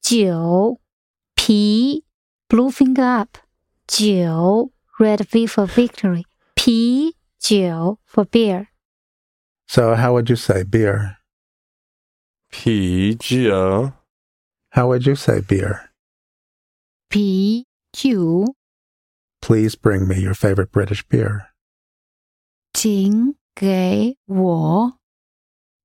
[0.00, 0.80] 酒，
[1.46, 2.04] 啤，
[2.48, 3.38] blue finger up，
[3.86, 8.68] 酒，red V for victory，啤酒 for beer。
[9.66, 11.16] So, how would you say beer?
[12.50, 13.92] 啤酒
[14.70, 15.90] How would you say beer?
[17.08, 18.54] 啤 酒，
[19.40, 21.48] Please bring me your favorite British beer.
[22.72, 24.98] 请给我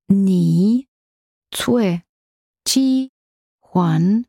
[0.08, 0.88] 你
[1.52, 2.04] 最
[2.66, 3.12] 喜
[3.60, 4.28] 欢的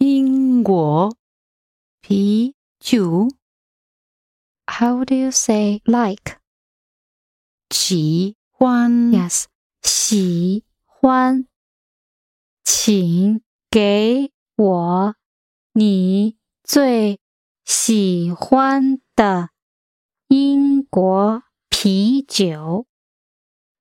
[0.00, 1.16] 英国
[2.00, 3.28] 啤酒。
[4.66, 6.38] How do you say like?
[7.70, 9.46] 喜欢 Yes.
[9.82, 11.46] 喜欢，
[12.64, 15.16] 请给我
[15.72, 17.20] 你最
[17.64, 19.50] 喜欢的
[20.28, 22.86] 英国啤酒。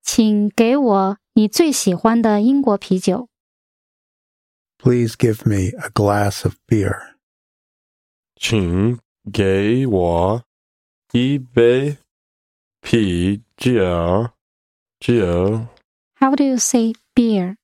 [0.01, 3.27] 请给我你最喜欢的英国啤酒。
[4.79, 7.15] Please give me a glass of beer.
[8.35, 8.99] 请
[9.31, 10.43] 给我
[11.11, 11.97] 一杯
[12.81, 14.31] 啤酒，
[14.99, 15.67] 酒
[16.19, 17.57] How do you say beer?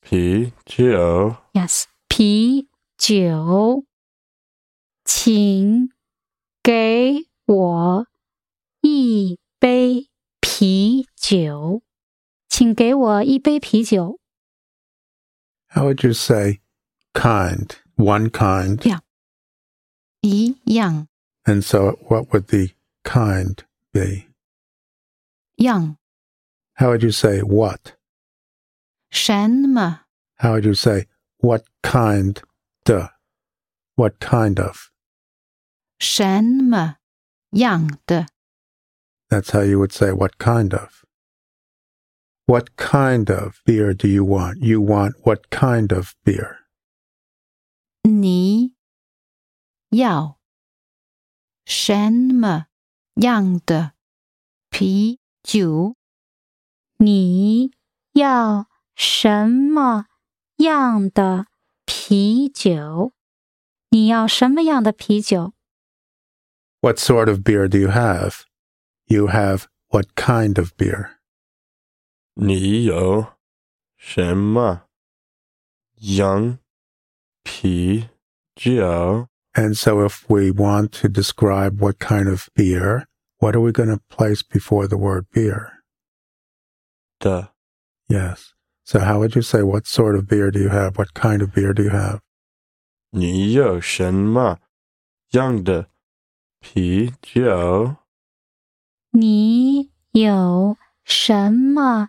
[0.00, 3.84] 啤酒， Yes，啤酒，
[5.04, 5.90] 请
[6.62, 8.06] 给我
[8.80, 10.08] 一杯
[10.40, 11.82] 啤酒，
[12.48, 14.18] 请给我一杯啤酒。
[15.72, 16.60] How would you say
[17.14, 17.76] kind?
[17.96, 18.84] One kind.
[18.84, 19.00] Yeah.
[20.22, 21.08] 一样
[21.46, 22.70] And so what would the
[23.04, 24.28] kind be?
[25.56, 25.96] 样
[26.74, 27.96] How would you say what?
[29.10, 30.00] 什么
[30.40, 31.06] How would you say
[31.38, 32.40] what kind
[32.84, 33.10] the?
[33.96, 34.90] What kind of?
[35.98, 36.96] 什么
[37.50, 38.26] 样的
[39.28, 41.01] That's how you would say what kind of.
[42.46, 44.62] What kind of beer do you want?
[44.62, 46.56] You want what kind of beer?
[48.02, 48.74] 你
[49.90, 50.38] 要
[51.66, 52.68] 什么
[53.16, 53.92] 样的
[54.70, 55.96] 啤酒？
[56.96, 57.70] 你
[58.14, 60.06] 要什么
[60.56, 61.46] 样的
[61.84, 63.12] 啤酒？
[63.90, 65.52] 你要什么样的啤酒？
[66.80, 68.44] What sort of beer do you have?
[69.06, 71.18] You have what kind of beer?
[72.34, 73.34] 你有
[73.96, 74.84] 什么
[75.96, 76.58] 样
[77.42, 78.08] 啤
[78.54, 79.28] 酒？
[79.54, 83.06] And so if we want to describe what kind of beer,
[83.38, 85.82] what are we going to place before the word beer?
[87.18, 87.52] 的
[88.06, 88.52] Yes.
[88.84, 90.96] So how would you say what sort of beer do you have?
[90.96, 92.20] What kind of beer do you have?
[93.10, 94.60] 你有什么
[95.32, 95.90] 样的
[96.60, 97.96] 啤酒？
[99.10, 102.08] 你有什么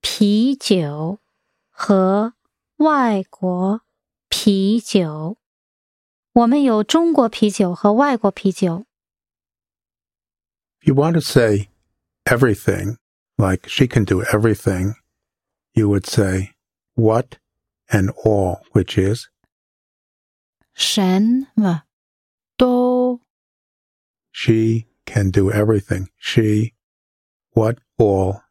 [0.00, 1.20] 啤酒
[1.70, 2.34] 和
[2.76, 3.82] 外国
[4.28, 5.38] 啤酒。
[6.32, 8.86] 我们有中国啤酒和外国啤酒。
[10.80, 11.68] If you want to say
[12.24, 12.96] everything,
[13.36, 14.94] like she can do everything,
[15.72, 16.54] you would say
[16.94, 17.38] what
[17.88, 19.28] and all, which is
[20.74, 21.84] 什么
[22.56, 23.20] 都
[24.32, 26.08] she can do everything.
[26.18, 26.72] She,
[27.52, 28.42] what all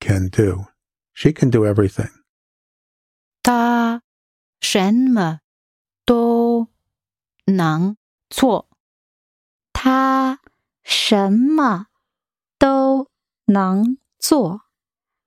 [0.00, 0.66] can do.
[1.14, 2.10] She can do everything.
[3.42, 4.02] 他
[4.60, 5.40] 什么
[6.04, 6.68] 都
[7.46, 7.96] 能
[8.28, 8.68] 做。
[9.72, 10.40] 他
[10.82, 11.86] 什么
[12.58, 13.08] 都
[13.46, 14.62] 能做。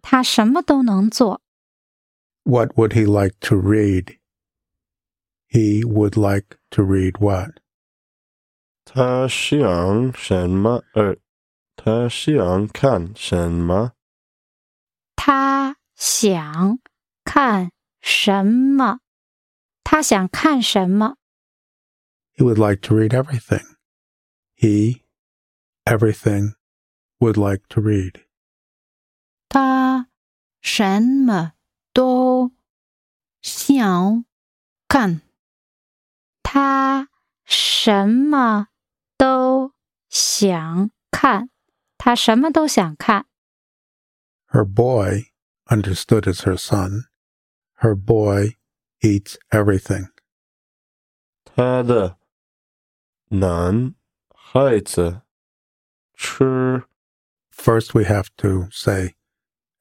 [0.01, 1.41] 他什么都能做。
[2.43, 4.17] What would he like to read?
[5.47, 7.59] He would like to read what?
[8.85, 10.83] 他想什么？
[10.93, 11.15] 呃，
[11.75, 13.93] 他想看什么？
[15.15, 16.79] 他 想
[17.23, 18.99] 看什么？
[19.83, 21.15] 他想看什么？
[22.35, 23.75] He would like to read everything.
[24.55, 25.03] He,
[25.85, 26.55] everything,
[27.19, 28.25] would like to read.
[29.49, 30.09] 他
[30.61, 31.53] 什么
[31.93, 32.51] 都
[33.41, 34.25] 想
[34.87, 35.21] 看。
[36.41, 37.09] 他
[37.45, 38.67] 什么
[39.17, 39.73] 都
[40.09, 41.49] 想看。
[41.97, 43.27] 他什么都想看。
[44.47, 45.31] Her boy,
[45.69, 47.05] understood as her son,
[47.79, 48.55] her boy
[49.01, 50.07] eats everything.
[51.43, 52.17] 他的
[53.29, 53.93] 男
[54.33, 55.21] 孩子
[56.15, 56.83] 吃
[57.51, 59.13] First, we have to say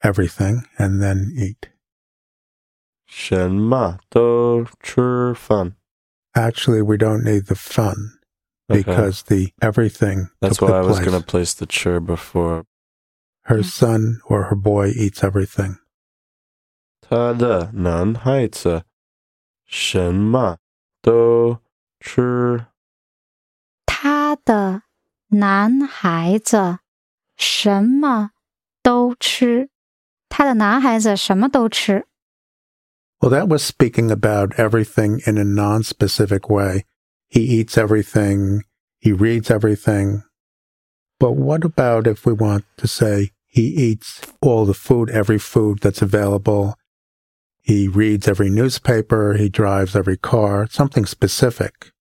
[0.01, 1.69] everything and then eat.
[3.07, 5.75] 什么都吃饭。
[6.33, 7.95] Actually, we don't need the fun
[8.69, 8.81] Okay.
[8.83, 11.05] because the everything That's took why the I was place.
[11.09, 12.65] going to place the ch before.
[13.47, 15.77] Her son or her boy eats everything.
[17.01, 18.85] 他的男孩子
[19.65, 20.57] 什么
[21.01, 21.59] 都
[21.99, 22.67] 吃。
[23.85, 24.83] 他的
[25.27, 26.79] 男孩子
[27.35, 28.31] 什么
[28.81, 29.69] 都吃。
[30.29, 32.05] 他的男孩子什么都吃。
[33.21, 36.85] Well, that was speaking about everything in a non-specific way.
[37.29, 38.63] He eats everything.
[38.99, 40.23] He reads everything.
[41.19, 45.79] But what about if we want to say he eats all the food, every food
[45.79, 46.75] that's available?
[47.61, 49.35] He reads every newspaper.
[49.35, 51.91] He drives every car, something specific.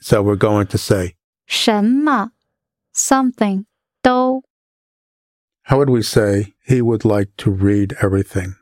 [0.00, 1.14] So we're going to say,
[1.46, 2.32] 什么
[2.94, 3.64] something
[4.02, 4.42] 都
[5.62, 8.54] how would we say he would like to read everything?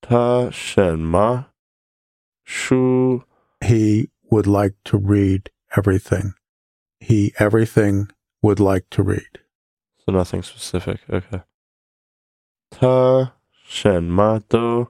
[0.00, 1.46] 他什么
[2.44, 3.24] 书
[3.60, 6.34] He would like to read everything.
[7.00, 8.08] He everything
[8.42, 9.40] would like to read.
[10.07, 11.01] So nothing specific.
[11.09, 11.41] Okay.
[12.71, 13.33] Ta
[13.67, 14.89] Shen Ma Do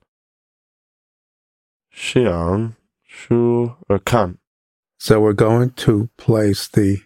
[1.91, 4.37] Xiang Shu or Kan.
[4.99, 6.99] So we're going to place the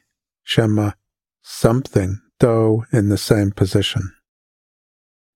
[0.44, 0.92] Shema
[1.42, 4.12] something Do in the same position.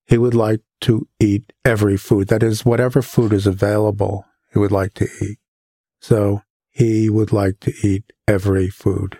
[0.05, 2.27] He would like to eat every food.
[2.27, 5.39] That is, whatever food is available, he would like to eat.
[6.01, 9.19] So he would like to eat every food,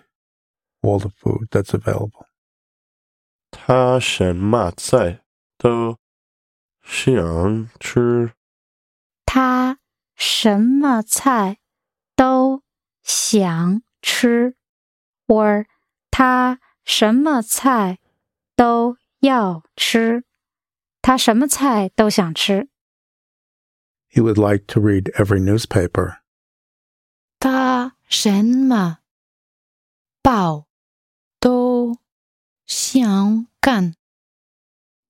[0.84, 2.26] all the food that's available.
[3.58, 5.22] 他什么菜
[5.58, 5.98] 都
[6.84, 8.34] 想吃。
[9.26, 9.80] 他
[10.16, 11.60] 什么菜
[12.16, 12.62] 都
[13.02, 14.56] 想吃
[15.28, 15.66] ，or
[16.12, 18.00] 他什么菜
[18.56, 20.26] 都要吃，
[21.02, 22.70] 他什么菜都想吃。
[24.12, 26.20] He would like to read every newspaper.
[27.40, 29.00] 他什么
[30.22, 30.65] 报都
[32.67, 33.95] 想看。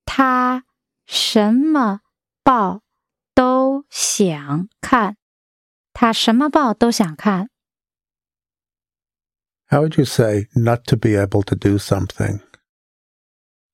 [0.05, 0.64] 他
[1.07, 2.01] 什么
[2.42, 2.82] 报
[3.34, 5.16] 都想看，
[5.92, 7.48] 他什么报都想看。
[9.68, 12.40] How would you say not to be able to do something?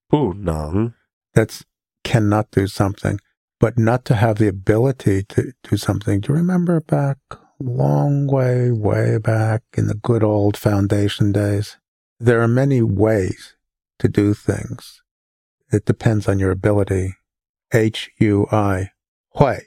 [0.09, 0.93] 不能
[1.33, 1.63] That's
[2.05, 3.19] cannot do something,
[3.59, 6.21] but not to have the ability to do something.
[6.21, 7.19] Do you remember back
[7.59, 11.79] long way, way back in the good old foundation days?
[12.19, 13.57] There are many ways
[14.02, 15.02] to do things.
[15.72, 17.16] It depends on your ability.
[17.74, 18.90] H U I,
[19.36, 19.60] Hui.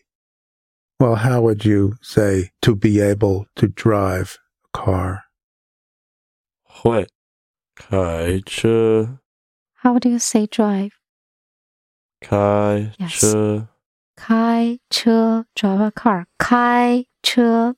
[1.01, 5.23] Well, how would you say to be able to drive a car?
[6.69, 7.07] Hui,
[7.77, 9.09] kai che.
[9.77, 10.93] How do you say drive?
[12.21, 13.35] Kai yes.
[14.17, 16.27] Kai che, drive a car.
[16.39, 17.73] Kai che.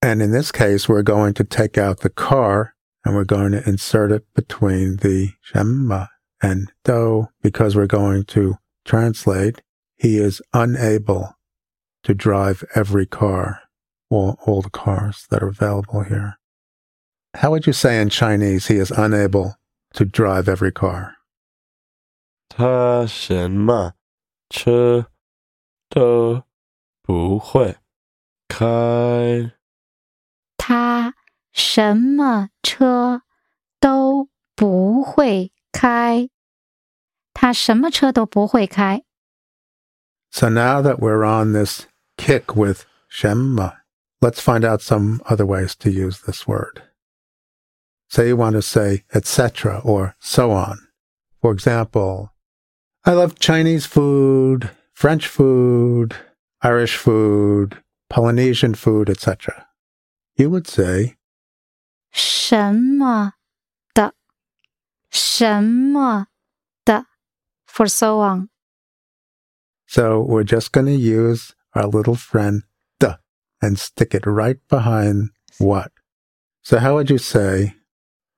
[0.00, 2.75] And in this case, we're going to take out the car
[3.05, 6.07] and we're going to insert it between the Shema
[6.41, 9.61] and Do because we're going to translate,
[9.97, 11.37] he is unable
[12.03, 13.61] to drive every car,
[14.09, 16.39] all, all the cars that are available here.
[17.35, 19.55] How would you say in Chinese, he is unable
[19.93, 21.15] to drive every car?
[22.53, 23.93] 他什么
[24.49, 25.07] 车
[25.87, 26.43] 都
[27.01, 27.77] 不会
[28.49, 29.53] 开。
[30.57, 31.13] 他
[31.55, 33.23] 什么车
[33.79, 36.29] 都不会开，
[37.33, 39.03] 他什么车都不会开。
[40.31, 41.87] So now that we're on this
[42.17, 43.71] kick with Shema,
[44.21, 46.83] let's find out some other ways to use this word.
[48.09, 49.81] Say you want to say etc.
[49.83, 50.77] or so on.
[51.41, 52.29] For example,
[53.03, 56.15] I love Chinese food, French food,
[56.61, 59.67] Irish food, Polynesian food, etc.
[60.35, 61.15] You would say
[62.15, 63.33] 什么
[63.93, 64.13] 的，
[65.09, 66.27] 什么
[66.85, 67.05] 的，
[67.67, 68.49] for so on。
[69.87, 72.63] So we're just going to use our little friend
[72.99, 73.19] the
[73.61, 75.91] and stick it right behind what.
[76.63, 77.75] So how would you say,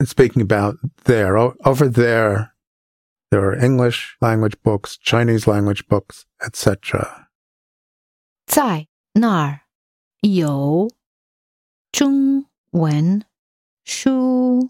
[0.03, 2.53] speaking about there, o- over there,
[3.29, 7.27] there are English language books, Chinese language books, etc.
[8.45, 9.61] 在那儿
[10.21, 10.89] 有
[11.91, 13.23] 中文
[13.90, 14.68] 书、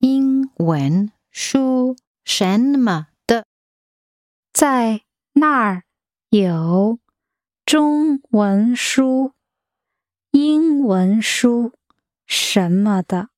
[0.00, 3.46] 英文书什么的。
[4.52, 5.00] 在
[5.32, 5.82] 那儿
[6.28, 6.98] 有
[7.64, 9.32] 中文书、
[10.32, 11.72] 英文书
[12.26, 13.30] 什么的。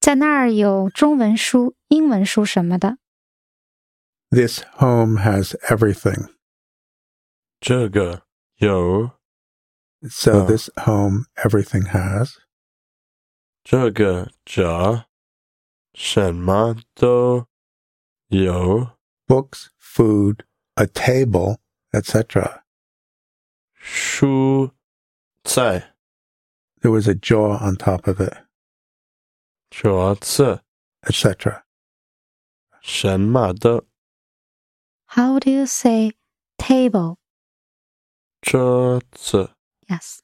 [0.00, 2.96] 在那儿有中文书、英文书什么的。
[4.30, 6.34] This home has everything.
[7.60, 8.22] 这个
[8.56, 9.10] 有
[10.08, 10.46] So Oh.
[10.46, 12.32] this home, everything has
[13.68, 14.30] 这个
[18.28, 18.92] yo
[19.26, 20.44] books, food,
[20.76, 21.56] a table,
[21.92, 22.62] etc.
[23.74, 24.70] Shu.
[25.44, 28.34] There was a jaw on top of it.
[29.72, 30.60] Chuazi.
[31.08, 31.64] Etc.
[35.06, 36.12] How do you say
[36.56, 37.18] table?
[38.44, 39.00] Zhe
[39.88, 40.22] Yes.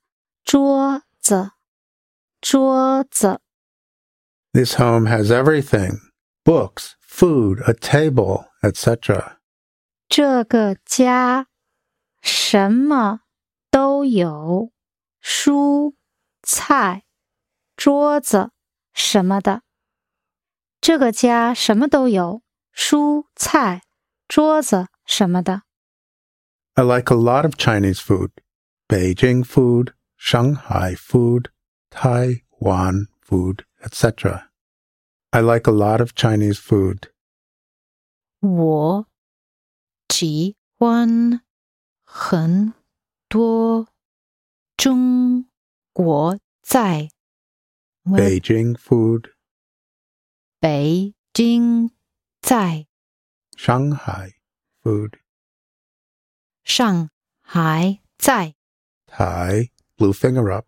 [2.41, 3.39] 桌子。
[4.53, 5.99] This home has everything
[6.43, 9.37] books, food, a table, etc.
[10.07, 11.47] 这个家
[12.21, 13.21] 什么
[13.69, 14.71] 都有，
[15.21, 15.93] 蔬
[16.41, 17.03] 菜、
[17.75, 18.51] 桌子
[18.93, 19.61] 什么的。
[20.79, 22.41] 这个家什么都有，
[22.73, 23.81] 蔬菜、
[24.27, 25.63] 桌子什么的。
[26.75, 28.31] I like a lot of Chinese food
[28.87, 31.49] Beijing food, Shanghai food,
[31.91, 34.49] Taiwan food, etc.
[35.33, 37.11] I like a lot of Chinese food.
[38.39, 39.07] 我
[40.09, 41.41] 喜欢
[42.05, 42.73] 很
[43.27, 43.87] 多
[44.77, 45.45] 中
[45.91, 47.09] 国菜。
[48.03, 49.33] 我 Beijing food,
[50.59, 51.91] 北京
[52.41, 52.87] 在
[53.57, 54.33] Shanghai
[54.81, 55.19] food,
[56.63, 57.09] 上
[57.41, 58.55] 海在
[59.07, 60.67] Thai, blue finger up,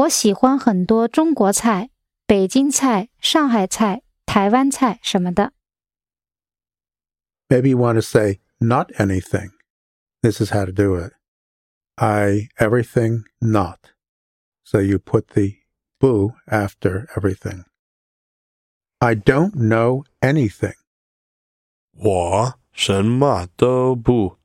[0.00, 1.90] 我喜欢很多中国菜、
[2.26, 5.52] 北京菜、上海菜、台湾菜什么的。
[7.48, 9.50] Maybe you want to say not anything.
[10.20, 11.12] This is how to do it.
[11.94, 13.78] I, everything, not.
[14.64, 15.54] So you put the
[15.98, 17.64] boo after everything.
[18.98, 20.74] I don't know anything.
[21.92, 24.38] 我什么都不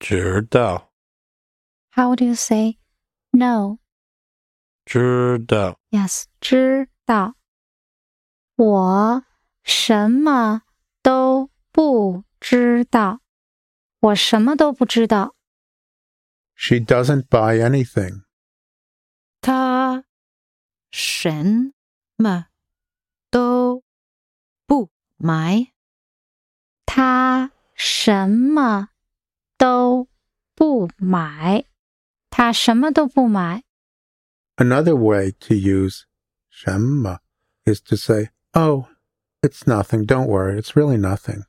[0.00, 0.90] 知道，
[1.92, 2.78] How do you say
[3.30, 3.78] no?
[4.88, 7.34] 知道 Yes，知道。
[8.56, 9.24] 我
[9.62, 10.62] 什么
[11.02, 13.20] 都不知道。
[14.00, 15.34] 我什么都不知道。
[16.54, 18.22] She doesn't buy anything.
[19.40, 20.04] 他
[20.90, 21.72] 什
[22.16, 22.46] 么
[23.30, 23.82] 都
[24.66, 25.72] 不买。
[26.86, 28.90] 他什么
[29.56, 30.08] 都
[30.54, 31.64] 不买。
[32.30, 33.64] 他什么都不买。
[34.58, 36.06] Another way to use
[36.52, 37.18] shemma
[37.66, 38.88] is to say, oh,
[39.42, 40.04] it's nothing.
[40.04, 40.58] Don't worry.
[40.58, 41.44] It's really nothing.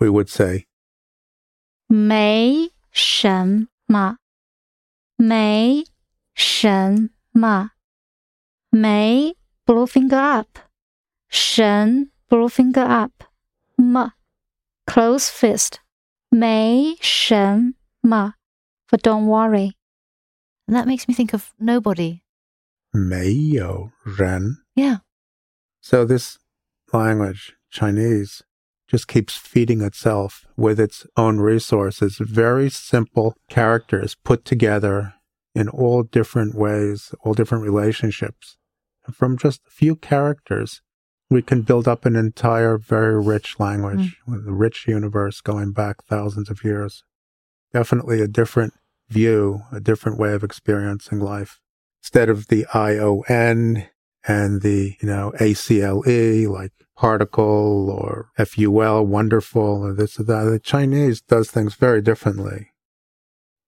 [0.00, 0.66] We would say,
[1.88, 4.18] 没什么，
[5.16, 5.84] 没
[6.34, 7.70] 什么，
[8.70, 9.36] 没
[9.66, 10.58] blue finger up，
[11.28, 13.24] 神 blue finger up，
[13.76, 14.12] 么
[14.86, 15.78] close fist，
[16.30, 18.34] 没什么，
[18.88, 19.74] but don't worry。
[20.73, 22.23] and that makes me think of nobody.
[22.95, 24.57] Meiyou ren.
[24.73, 24.97] Yeah.
[25.81, 26.39] So this
[26.91, 28.41] language, Chinese,
[28.87, 32.17] just keeps feeding itself with its own resources.
[32.17, 35.13] Very simple characters put together
[35.53, 38.57] in all different ways, all different relationships.
[39.05, 40.81] And from just a few characters,
[41.29, 44.31] we can build up an entire very rich language mm.
[44.33, 47.03] with a rich universe going back thousands of years.
[47.71, 48.73] Definitely a different
[49.12, 51.60] view, a different way of experiencing life.
[52.02, 53.86] Instead of the ION
[54.26, 60.44] and the, you know, ACLE, like particle or FUL, wonderful, or this or that.
[60.44, 62.72] The Chinese does things very differently.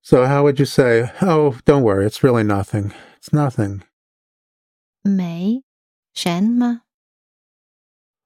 [0.02, 2.92] So how would you say, oh, don't worry, it's really nothing.
[3.16, 3.82] It's nothing.
[5.02, 5.62] 没
[6.12, 6.82] 什么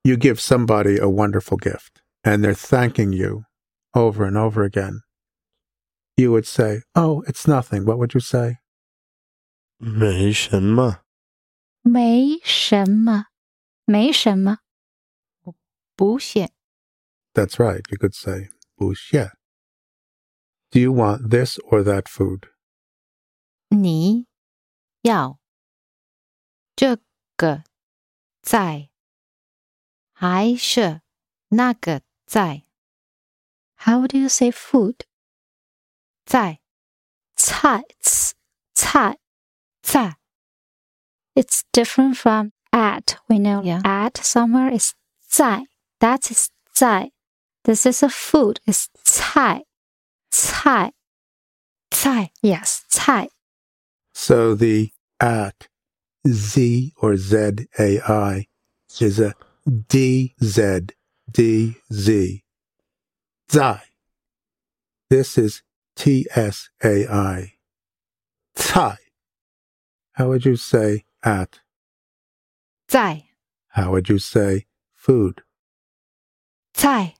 [0.02, 3.44] You give somebody a wonderful gift and they're thanking you
[3.94, 5.02] over and over again.
[6.18, 7.84] You would say, oh, it's nothing.
[7.84, 8.58] What would you say?
[9.78, 11.02] 没什么，
[11.82, 13.26] 没什么，
[13.84, 14.58] 没什么。
[15.96, 16.50] 不屑
[17.34, 17.82] That's right.
[17.90, 19.32] You could say, 不屑.
[20.70, 22.50] Do you want this or that food?
[23.68, 24.26] 你
[25.02, 25.38] 要
[26.76, 26.98] 这
[27.36, 27.64] 个
[28.42, 28.90] 在
[30.12, 31.02] 还是
[31.48, 32.64] 那个在
[33.76, 35.00] How do you say food？
[36.28, 36.60] 在
[37.36, 38.32] 菜，ts，
[38.74, 39.18] 菜。
[39.82, 40.16] 菜
[41.34, 43.16] It's different from at.
[43.28, 43.80] We know Yeah.
[43.84, 44.94] at somewhere is
[45.28, 45.64] 在.
[46.00, 47.10] That is 在.
[47.64, 48.60] This is a food.
[48.66, 49.64] It's 菜.
[50.30, 50.92] 菜.
[51.90, 53.28] 菜 Yes, 菜.
[54.14, 55.68] So the at
[56.26, 58.46] Z or Z A I
[59.00, 59.34] is a
[59.66, 60.86] D Z
[61.30, 62.42] D Z.
[63.50, 63.82] Zai.
[65.10, 65.62] This is
[65.98, 67.54] T S A I.
[68.54, 68.96] Tsai.
[70.12, 71.60] How would you say at?
[72.88, 73.24] 在
[73.68, 75.42] How would you say food?
[76.74, 77.14] 菜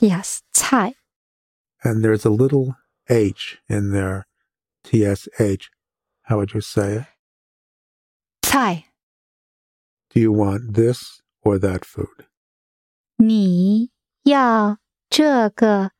[0.00, 0.94] Yes, 菜.
[1.84, 2.76] And there's a little
[3.08, 4.26] H in there.
[4.82, 5.70] T S H.
[6.22, 7.06] How would you say it?
[8.42, 8.84] 菜
[10.10, 12.26] Do you want this or that food?
[13.16, 13.90] 你
[14.24, 14.78] 要
[15.10, 15.92] 这个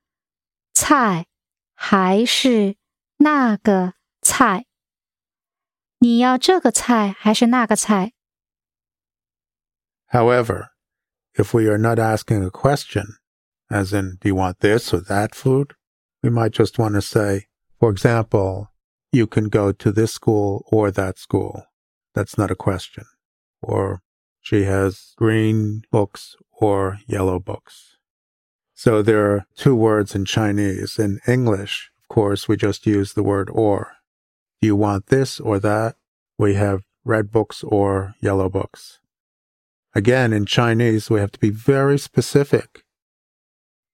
[0.72, 1.26] 菜
[1.74, 2.76] 还是
[3.18, 4.66] 那个菜？
[5.98, 8.12] 你要这个菜还是那个菜？
[10.10, 10.70] However,
[11.34, 13.18] if we are not asking a question,
[13.68, 15.74] as in, do you want this or that food?
[16.22, 17.48] We might just want to say,
[17.78, 18.68] for example,
[19.12, 21.66] you can go to this school or that school.
[22.14, 23.04] That's not a question.
[23.62, 24.02] Or
[24.40, 27.93] she has green books or yellow books.
[28.85, 30.99] So there are two words in Chinese.
[30.99, 33.93] In English, of course, we just use the word or.
[34.61, 35.95] Do you want this or that?
[36.37, 38.99] We have red books or yellow books.
[39.95, 42.83] Again, in Chinese, we have to be very specific.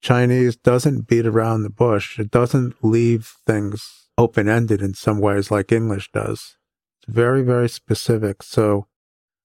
[0.02, 2.20] Chinese doesn't beat around the bush.
[2.20, 6.58] It doesn't leave things open ended in some ways like English does.
[7.00, 8.44] It's very, very specific.
[8.44, 8.88] So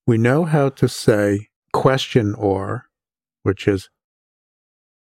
[0.08, 2.86] we know how to say question or,
[3.44, 3.90] which is,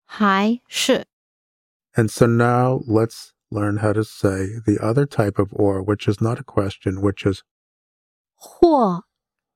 [0.07, 1.07] 还是
[1.95, 6.21] and so now let's learn how to say the other type of or, which is
[6.21, 7.43] not a question, which is
[8.35, 9.05] 或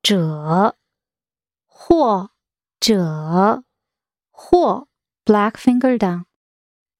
[0.02, 0.76] 者，
[1.66, 2.30] 或
[2.80, 3.62] 者，
[4.30, 4.88] 或
[5.24, 6.24] black finger down，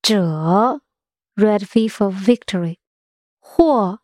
[0.03, 0.81] 者
[1.35, 2.79] red V for victory，
[3.41, 4.01] 或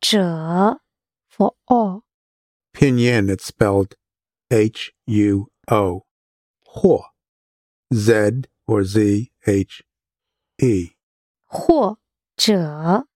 [0.00, 0.80] 者
[1.30, 2.02] for all。
[2.74, 3.30] pinyin.
[3.30, 3.94] It's spelled
[4.50, 6.04] H U O.
[6.76, 7.04] Huo.
[7.94, 9.82] Z or Z H
[10.60, 10.90] E.
[11.46, 11.98] 或
[12.36, 13.06] 者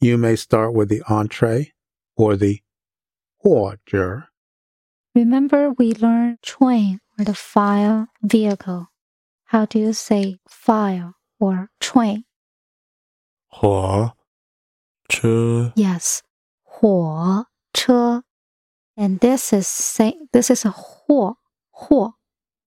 [0.00, 1.72] You may start with the entree
[2.16, 2.60] or the
[3.44, 4.28] order.
[5.14, 8.88] Remember, we learned train or the file vehicle.
[9.44, 12.24] How do you say file or train?
[13.48, 14.16] 火
[15.08, 16.22] 车 Yes,
[16.64, 18.24] 火车.
[18.96, 21.36] And this is say this is a 或
[21.70, 22.14] 或,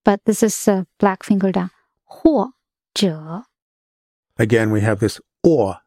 [0.10, 1.72] but this is a black finger down.
[2.04, 2.54] 或
[2.94, 3.46] 者
[4.38, 5.80] Again, we have this or,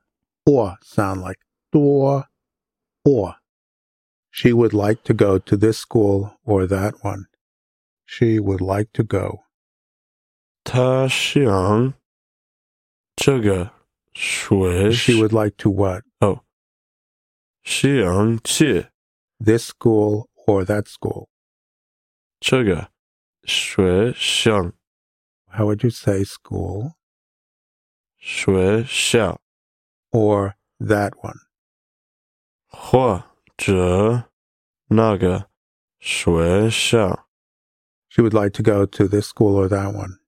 [0.46, 1.38] or sound like
[1.72, 2.26] door,
[3.04, 3.36] or.
[4.30, 7.26] She would like to go to this school or that one.
[8.06, 9.44] She would like to go.
[10.64, 11.94] 他想
[13.16, 13.72] 这个
[14.14, 16.02] 学 She would like to what?
[17.64, 18.86] 想去
[19.38, 21.28] This school or that school.
[22.40, 22.90] 这个
[23.44, 24.72] 学校
[25.50, 26.94] How would you say school
[28.18, 29.40] 学校
[30.10, 31.38] or that one?
[32.66, 33.24] 或
[33.56, 34.30] 者
[34.88, 35.48] 那个
[35.98, 37.28] 学校
[38.08, 40.18] She would like to go to this school or that one.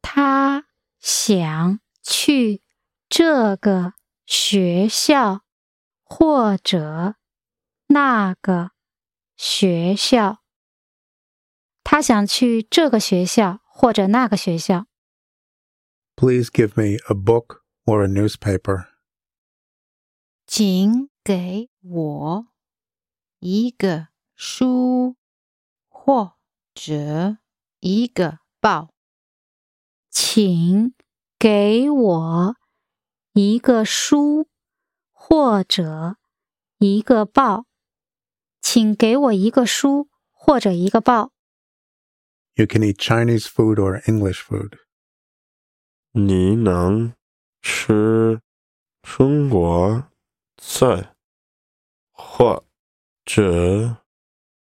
[0.00, 0.64] 他
[1.00, 2.62] 想去
[3.08, 5.42] 这个学校
[6.04, 7.16] 或者
[7.88, 8.70] 那个
[9.36, 10.38] 学校。
[11.93, 14.87] 他想去这个学校或者那个学校。
[16.15, 18.87] Please give me a book or a newspaper.
[20.47, 22.47] 请给我
[23.37, 25.17] 一个书
[25.87, 26.33] 或
[26.73, 27.37] 者
[27.79, 28.89] 一个报。
[30.09, 30.95] 请
[31.37, 32.55] 给我
[33.33, 34.47] 一个书
[35.11, 36.15] 或者
[36.79, 37.67] 一个报。
[38.59, 41.32] 请给我一个书或者一个报。
[42.56, 44.78] You can eat Chinese food or English food.
[46.12, 47.14] 你能
[47.62, 48.40] 吃
[49.02, 50.10] 中国
[50.56, 51.14] 菜
[52.12, 52.64] 或
[53.24, 53.98] 者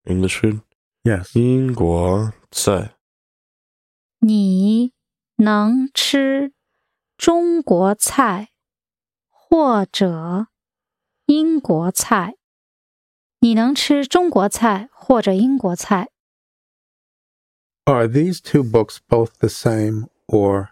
[0.04, 0.62] English food
[1.04, 1.38] Yes.
[1.38, 2.96] 英国菜？
[4.20, 4.92] 你
[5.36, 6.52] 能吃
[7.16, 8.48] 中国菜
[9.30, 10.48] 或者
[11.26, 12.34] 英国菜？
[13.38, 16.10] 你能吃中国菜或者英国菜？
[17.86, 20.70] Are these two books both the same or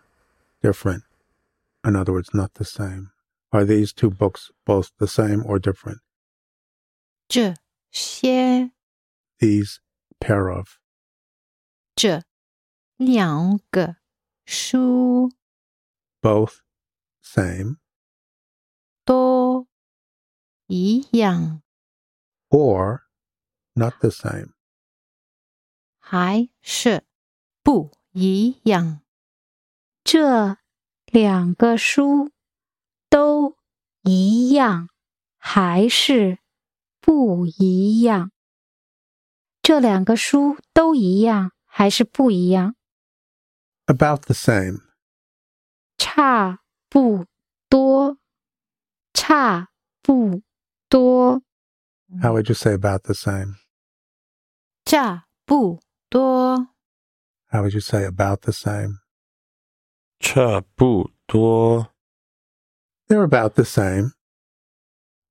[0.62, 1.02] different?
[1.84, 3.10] In other words, not the same.
[3.52, 6.00] Are these two books both the same or different?
[7.28, 7.54] 这
[7.90, 8.70] 些
[9.38, 9.78] These
[10.20, 10.78] pair of.
[11.94, 12.22] 这
[12.96, 13.96] 两个
[14.44, 15.32] 书
[16.20, 16.60] Both
[17.22, 17.78] same
[19.04, 19.68] 都
[20.66, 21.62] 一样，
[22.50, 23.02] or
[23.74, 24.52] not the same.
[26.13, 27.05] 还是
[27.63, 28.99] 不一样？
[30.03, 30.57] 这
[31.05, 32.33] 两个书
[33.09, 33.55] 都
[34.01, 34.89] 一样，
[35.37, 36.39] 还是
[36.99, 38.33] 不一样？
[39.61, 42.75] 这两个书都一样，还是不一样
[43.85, 44.81] ？About the same.
[45.97, 46.59] 差
[46.89, 47.25] 不
[47.69, 48.17] 多，
[49.13, 49.69] 差
[50.01, 50.41] 不
[50.89, 51.41] 多。
[52.21, 53.55] How would you say about the same?
[54.83, 55.79] 差不
[56.10, 56.68] 多，
[57.52, 58.98] How would you say about the same?
[60.18, 61.88] 差不多，
[63.08, 64.12] They're about the same.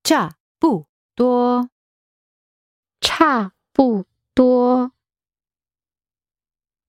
[0.02, 1.68] 差不多，
[3.00, 4.92] 差不多。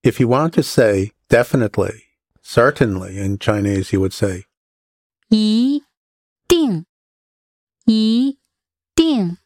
[0.02, 2.04] If you want to say definitely,
[2.42, 4.44] certainly in Chinese, you would say
[5.28, 5.84] 一
[6.46, 6.86] 定，
[7.84, 8.38] 一
[8.94, 9.36] 定，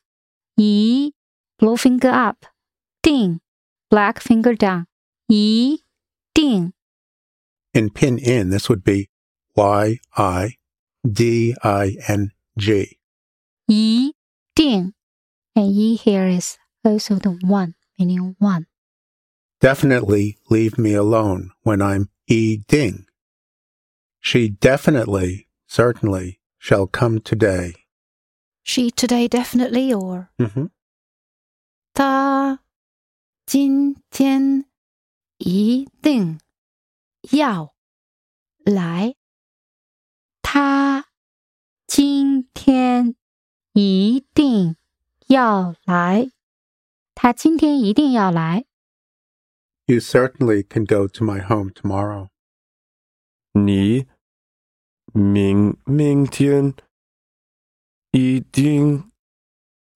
[0.55, 1.15] 一
[1.57, 2.45] blue finger up，
[3.01, 3.41] 定
[3.90, 4.86] black finger down.
[5.28, 5.84] 一
[6.34, 6.74] 定.
[7.74, 9.10] In pinyin, this would be
[9.56, 10.58] y i
[11.04, 12.98] d i n g.
[13.68, 14.14] 一
[14.56, 14.94] 定.
[15.56, 18.68] And yi here is also the one, meaning one.
[19.60, 23.06] Definitely leave me alone when I'm e ding.
[24.20, 27.74] She definitely, certainly shall come today.
[28.64, 30.30] She today definitely or?
[30.40, 30.66] Mm-hmm.
[33.48, 34.66] 今天
[35.38, 36.38] 一定
[37.32, 37.74] 要
[38.66, 39.16] 来。
[40.42, 41.06] 他
[41.88, 43.16] 今天
[43.72, 44.76] 一定
[45.28, 46.30] 要来。
[47.16, 48.66] 他今天一定要来。
[49.86, 52.28] You certainly can go to my home tomorrow.
[53.54, 54.08] 你
[55.14, 56.74] 明明天
[58.12, 59.10] 一定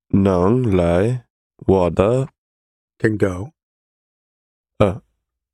[0.07, 1.25] 能来
[1.57, 2.29] 我的
[3.00, 3.52] Can go.
[4.78, 5.02] 呃，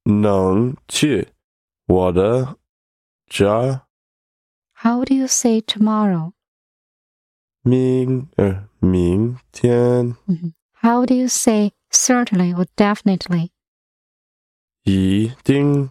[0.05, 1.29] 能去
[1.87, 2.59] 我的
[3.27, 3.87] 家
[4.75, 6.33] How do you say tomorrow?
[7.63, 10.55] 明呃明天 Mhm.
[10.81, 13.51] How do you say certainly or definitely?
[14.83, 15.91] 一定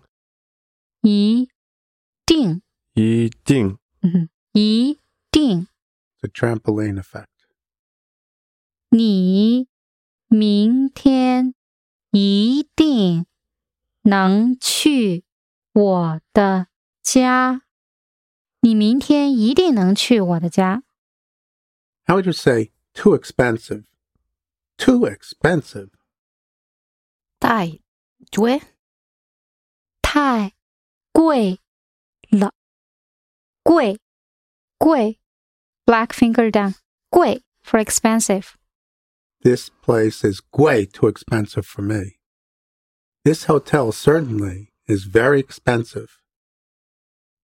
[1.02, 1.50] 一
[2.26, 2.62] 定，
[2.94, 5.00] 一定嗯哼，一
[5.32, 5.68] 定。
[6.20, 7.28] It's a trampoline effect.
[8.90, 9.70] 你
[10.36, 11.54] 明天
[12.12, 13.26] 一定
[14.04, 15.26] 能去
[15.74, 16.68] 我的
[17.02, 17.64] 家。
[18.62, 20.84] 你明天一定能去我的家。
[22.06, 23.86] How would you say too expensive?
[24.78, 25.90] Too expensive.
[27.40, 27.80] 太
[28.32, 28.62] 贵，
[30.02, 30.54] 太
[31.12, 31.60] 贵
[32.30, 32.54] 了，
[33.64, 34.00] 贵
[34.78, 35.20] 贵，
[35.86, 36.76] black finger down，
[37.10, 38.54] 贵 for expensive。
[39.44, 42.18] This place is way too expensive for me.
[43.24, 46.22] This hotel certainly is very expensive.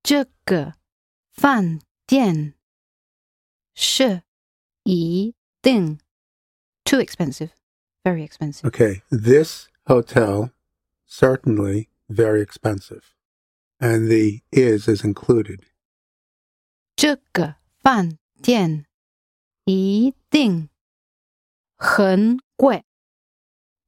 [0.04, 0.76] 这个
[1.32, 2.54] 饭店
[3.74, 4.24] 是
[4.84, 6.00] 一定
[6.86, 7.52] too expensive,
[8.04, 8.64] very expensive.
[8.70, 10.52] Okay, this hotel
[11.06, 13.14] certainly very expensive.
[13.80, 15.64] And the is is included.
[16.96, 18.86] 这个饭店
[19.66, 20.70] 一定
[21.82, 22.86] 很贵。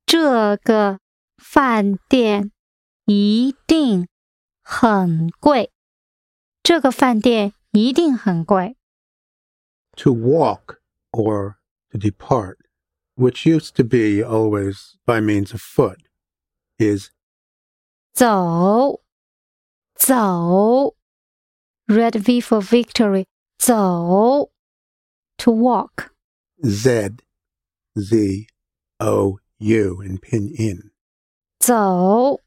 [0.06, 1.00] 这个
[1.38, 2.52] 饭店
[3.06, 4.08] 一定
[4.62, 5.72] 很贵。
[6.64, 8.76] 这个饭店一定很贵。
[9.98, 10.78] To walk
[11.12, 11.56] or
[11.92, 12.58] to depart,
[13.16, 16.00] which used to be always by means of foot,
[16.78, 17.10] is
[18.14, 19.02] 走，
[19.96, 20.96] 走，
[21.88, 23.26] Red V for victory，
[23.58, 24.52] 走，
[25.38, 26.12] to walk，
[26.64, 27.18] Z
[27.99, 28.47] Z
[29.01, 30.91] O U and pinyin.
[31.61, 32.39] 走.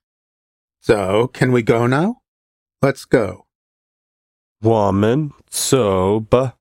[0.82, 2.22] So, can we go now?
[2.82, 3.48] Let's go.
[4.60, 6.58] 我们走吧。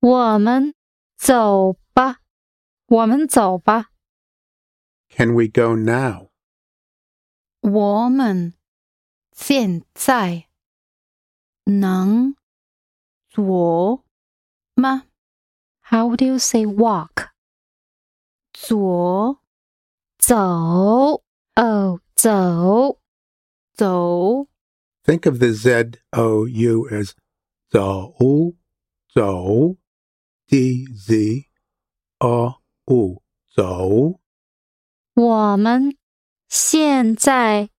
[0.00, 0.74] 我们
[1.16, 2.20] 走吧。
[2.86, 3.90] 我们走吧。
[5.08, 6.30] Can we go now?
[7.60, 8.54] 我们
[9.32, 10.48] 现在
[11.64, 12.34] 能
[13.28, 14.04] 走
[14.74, 15.04] 吗
[15.80, 17.29] ？How do you say walk?
[18.69, 19.39] 走
[20.17, 21.23] 走，
[21.55, 22.99] 哦，走，
[23.73, 24.47] 走
[25.03, 27.13] Think of the Z O U as
[27.69, 28.55] zo,
[29.13, 29.77] 走，
[30.47, 31.45] d z
[32.19, 33.21] o u
[33.53, 34.19] 走。
[35.13, 35.95] 我们
[36.49, 37.69] 现在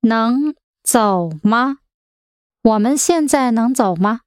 [0.00, 1.78] 能走吗？
[2.62, 4.22] 我们现在能走吗？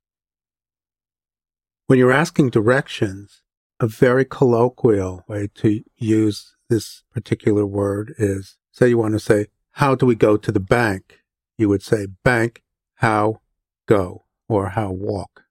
[1.88, 3.42] When you're asking directions,
[3.81, 9.47] a very colloquial way to use this particular word is say you want to say,
[9.73, 11.21] How do we go to the bank?
[11.57, 12.63] You would say, Bank,
[12.97, 13.41] how
[13.87, 15.45] go, or how walk.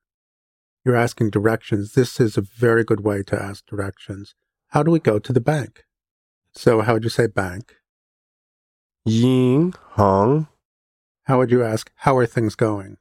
[0.86, 1.94] You're asking directions.
[1.94, 4.36] This is a very good way to ask directions.
[4.70, 5.86] How do we go to the bank?
[6.54, 7.76] So, how would you say bank?
[9.06, 10.48] Ying Hong.
[11.24, 12.98] How would you ask, How are things going?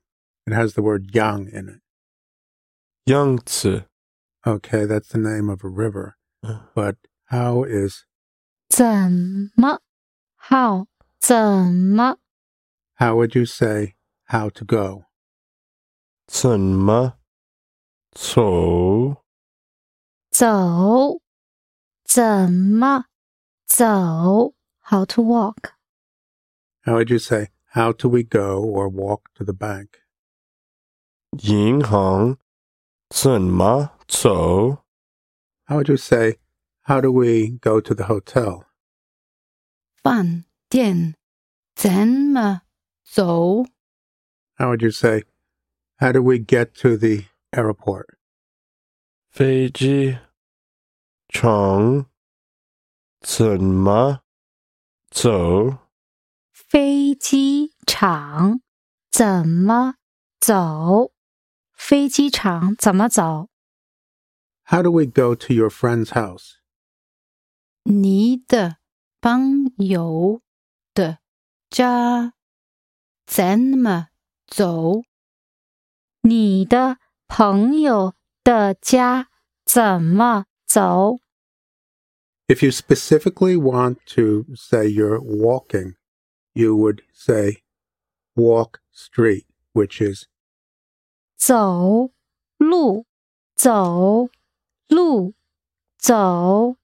[0.47, 1.81] It has the word yang in it.
[3.05, 3.41] Yang
[4.46, 6.18] Okay, that's the name of a river.
[6.74, 8.06] But how is
[8.70, 9.80] 怎么？
[10.50, 10.88] How
[11.20, 11.36] 怎
[11.72, 12.18] 么？
[12.96, 13.96] how would you say
[14.26, 15.06] how to go?
[16.28, 17.18] 怎么
[18.12, 19.24] 走？
[20.32, 21.20] 走？
[22.04, 23.06] 怎么
[23.68, 24.54] 走？
[24.82, 25.74] How to walk？
[26.86, 30.00] How would you say how do we go or walk to the bank?
[31.44, 32.38] 银行
[33.10, 34.84] 怎么 走？
[35.66, 36.38] How would you say
[36.82, 38.66] how do we go to the hotel?
[40.02, 41.16] 饭店
[41.76, 42.64] 怎么
[43.04, 43.66] 走？
[44.58, 45.24] How would you say
[45.98, 48.18] how do we get to the airport?
[49.30, 50.18] 飞机
[51.30, 52.08] 场
[53.22, 54.22] 怎么
[55.10, 55.78] 走？
[56.52, 58.62] 飞机场
[59.10, 59.96] 怎么
[60.40, 61.14] 走？
[61.74, 63.50] 飞机场怎么走？
[64.66, 66.56] How do we go to your friend's house?
[67.84, 68.78] 你的
[69.20, 70.42] 朋友
[70.94, 71.20] 的
[71.70, 72.34] 家
[73.26, 74.10] 怎么
[74.48, 75.02] 走？
[76.22, 79.30] 你的朋友的家
[79.66, 81.18] 怎么走？
[82.48, 85.96] If you specifically want to say you're walking,
[86.54, 87.64] you would say
[88.36, 90.26] walk street, which is
[91.38, 92.12] 走
[92.58, 93.06] 路，
[93.56, 94.28] 走
[94.88, 95.34] 路，
[95.98, 96.78] 走。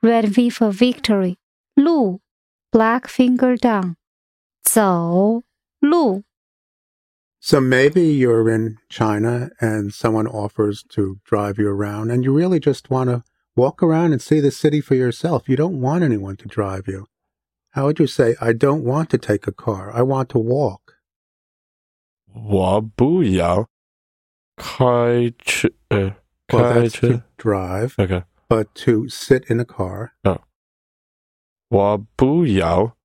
[0.00, 1.36] Red V for victory。
[1.74, 2.20] 路，
[2.70, 3.94] Black finger down。
[4.62, 5.42] 走
[5.80, 6.24] 路，
[7.40, 12.60] So maybe you're in China and someone offers to drive you around and you really
[12.60, 13.24] just want to
[13.56, 15.48] walk around and see the city for yourself.
[15.48, 17.08] You don't want anyone to drive you.
[17.70, 19.90] How would you say, I don't want to take a car.
[19.92, 20.80] I want to walk.
[22.32, 23.68] 我不要
[24.56, 26.16] 开车，呃，
[26.48, 30.12] Well, 开 that's 车 to。drive, OK， but to sit in a car.
[31.68, 32.96] 我不要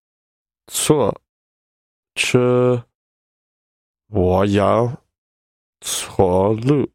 [0.66, 1.22] 坐
[2.16, 2.86] 车，
[4.08, 5.04] 我要
[5.80, 6.92] 走路，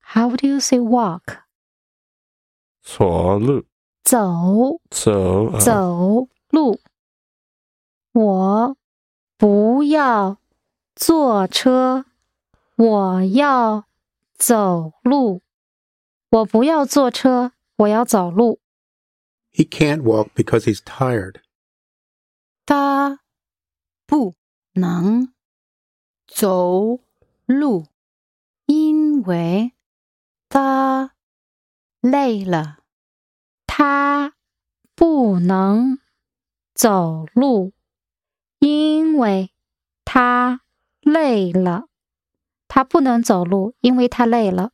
[0.00, 1.42] How do you say walk？
[2.82, 3.66] 走路，
[4.02, 6.80] 走走，呃走路。
[8.12, 8.76] 我
[9.36, 10.38] 不要
[10.96, 12.06] 坐车，
[12.76, 13.84] 我要
[14.38, 15.42] 走路。
[16.29, 18.59] 我不要坐车，我要走路。
[19.51, 21.41] He can't walk because he's tired.
[22.65, 23.21] 他
[24.05, 24.35] 不
[24.73, 25.33] 能
[26.27, 26.99] 走
[27.45, 27.87] 路，
[28.65, 29.73] 因为
[30.49, 31.13] 他
[32.01, 32.79] 累了。
[33.65, 34.33] 他
[34.95, 35.99] 不能
[36.73, 37.73] 走路，
[38.59, 39.51] 因为
[40.03, 40.61] 他
[41.01, 41.87] 累了。
[42.67, 44.71] 他不能走路，因为他累了。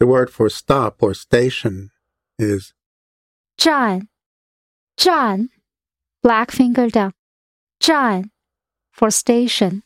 [0.00, 1.90] The word for stop or station
[2.38, 2.74] is
[3.56, 4.08] 站，
[4.96, 5.48] 站，
[6.22, 7.12] black finger down，
[7.80, 8.30] 站，
[8.92, 9.82] for station。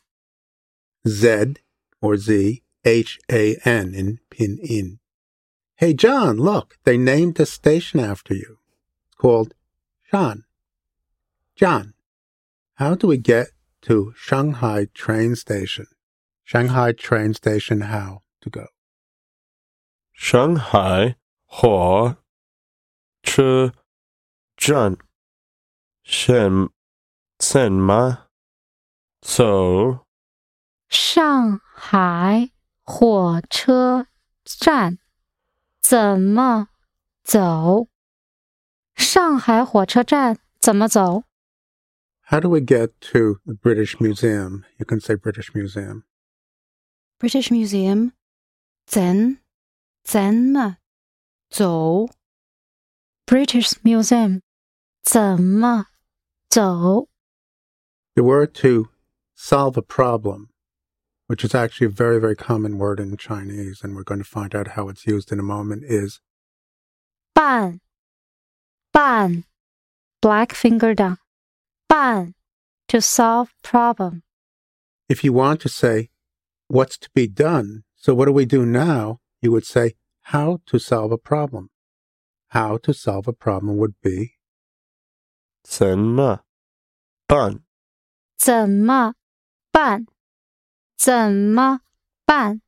[1.07, 1.55] Z
[2.03, 4.99] or Z H A N in pinyin.
[5.77, 8.59] Hey John, look, they named a station after you.
[9.07, 9.55] It's called
[10.11, 10.45] Shan.
[11.55, 11.95] John,
[12.75, 13.49] how do we get
[13.83, 15.87] to Shanghai train station?
[16.43, 18.67] Shanghai train station, how to go?
[20.18, 22.16] 上海火
[23.22, 23.74] 车
[24.56, 24.98] 站
[26.06, 26.72] 怎
[27.38, 28.30] 怎么
[29.22, 30.06] 走？
[30.88, 32.50] 上海
[32.82, 34.08] 火车
[34.46, 35.00] 站
[35.82, 36.70] 怎么
[37.22, 37.90] 走？
[38.96, 41.24] 上海火车站怎么走
[42.30, 44.64] ？How do we get to the British Museum?
[44.78, 46.04] You can say British Museum.
[47.20, 48.14] British Museum
[48.86, 49.40] 怎
[50.05, 50.79] 怎么
[51.51, 52.09] 走？
[53.27, 54.41] British Museum
[55.03, 55.87] 怎么
[56.49, 57.09] 走？
[58.15, 58.89] The word to
[59.35, 60.49] solve a problem
[61.27, 64.53] which is actually a very, very common word in Chinese, and we're going to find
[64.53, 66.21] out how it's used in a moment, is
[67.33, 67.81] 办
[68.93, 69.45] 办
[70.21, 71.19] black finger down
[71.89, 72.35] 办
[72.89, 74.23] to solve problem
[75.09, 76.11] if you want to say
[76.69, 79.19] what's to be done, so what do we do now?
[79.45, 81.71] You would say how to solve a problem.
[82.49, 84.37] How to solve a problem would be
[85.63, 86.45] 怎么
[87.27, 87.61] 办？
[88.39, 89.15] 怎么
[89.71, 90.07] 办
[90.97, 91.81] 怎么
[92.25, 92.63] 办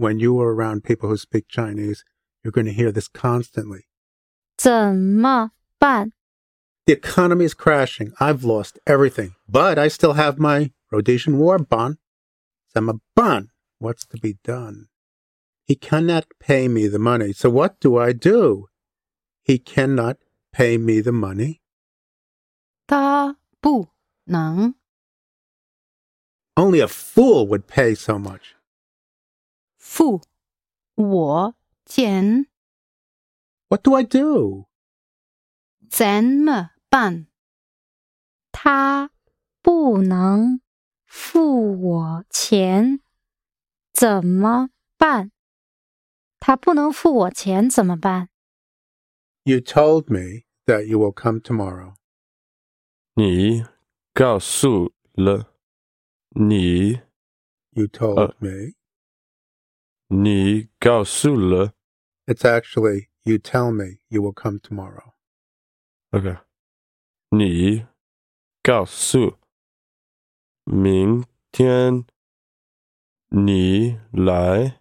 [0.00, 2.04] when you are around people who speak Chinese,
[2.42, 3.86] you're going to hear this constantly.
[4.56, 6.12] 怎么办
[6.86, 8.12] The economy is crashing.
[8.18, 11.98] I've lost everything, but I still have my Rhodesian war bond.
[12.72, 13.48] Sama bond.
[13.78, 14.88] What's to be done?
[15.66, 17.32] He cannot pay me the money.
[17.32, 18.68] So what do I do?
[19.44, 20.16] He cannot
[20.52, 21.60] pay me the money.
[22.86, 23.88] 他不
[24.24, 24.74] 能
[26.56, 28.54] Only a fool would pay so much.
[29.78, 30.22] 付
[30.94, 31.54] 我
[31.86, 32.46] 钱，
[33.68, 34.66] What do I do?
[35.88, 37.28] 怎么办？
[38.50, 39.10] 他
[39.62, 40.60] 不能
[41.06, 43.00] 付我钱，
[43.92, 45.30] 怎么办？
[46.44, 48.28] 他不能付我钱怎么办？
[49.44, 51.94] You told me that you will come tomorrow.
[53.14, 53.64] 你
[54.14, 55.54] 告诉了
[56.30, 57.00] 你，
[57.72, 58.34] You told Uh.
[58.38, 58.74] me.
[60.08, 61.74] 你告诉了
[62.26, 65.12] It's actually, you tell me you will come tomorrow.
[66.10, 66.38] OK，
[67.30, 67.86] 你
[68.62, 69.38] 告诉
[70.64, 72.04] 明天
[73.28, 74.80] 你来，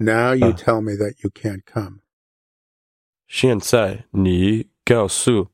[0.00, 0.56] Now you Uh.
[0.56, 2.00] tell me that you can't come.
[3.26, 5.50] 现在你告诉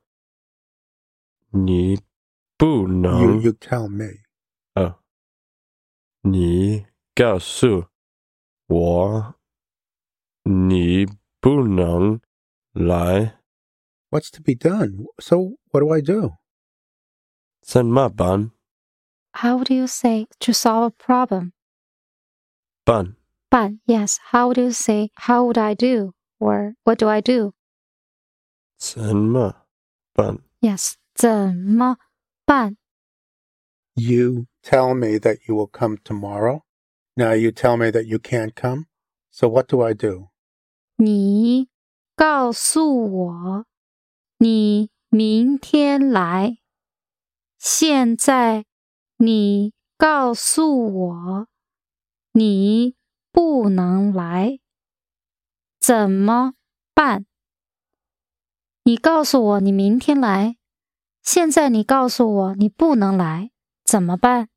[1.51, 2.01] 你
[2.59, 4.23] 不 You, 能 you tell me.
[4.75, 4.99] 呃，
[6.23, 7.87] 你告诉
[8.67, 9.35] 我
[10.45, 11.07] 你
[11.41, 12.21] 不能
[12.73, 13.39] 来，
[14.11, 15.07] What's to be done?
[15.19, 16.37] So what do I do?
[17.63, 18.51] 怎么办？
[19.35, 21.53] How do you say to solve a problem?
[22.85, 23.16] 办
[23.57, 27.53] But yes, how do you say how would I do or what do I do?
[28.79, 29.67] 怎么
[30.15, 30.39] 办？
[30.61, 31.99] Yes, 怎么
[32.47, 32.77] 办？
[33.95, 36.63] You tell me that you will come tomorrow.
[37.15, 38.87] Now you tell me that you can't come.
[39.31, 40.31] So what do I do?
[40.97, 41.69] 你
[42.17, 43.67] 告诉我
[44.39, 46.57] 你明天来。
[47.59, 48.65] 现在
[49.19, 51.49] 你告诉我
[52.33, 52.97] 你
[53.37, 54.59] 不能来，
[55.81, 56.55] 怎么
[56.95, 57.27] 办？
[58.85, 60.57] 你告诉我你明天来，
[61.23, 63.51] 现在你告诉我你不能来，
[63.85, 64.49] 怎么办？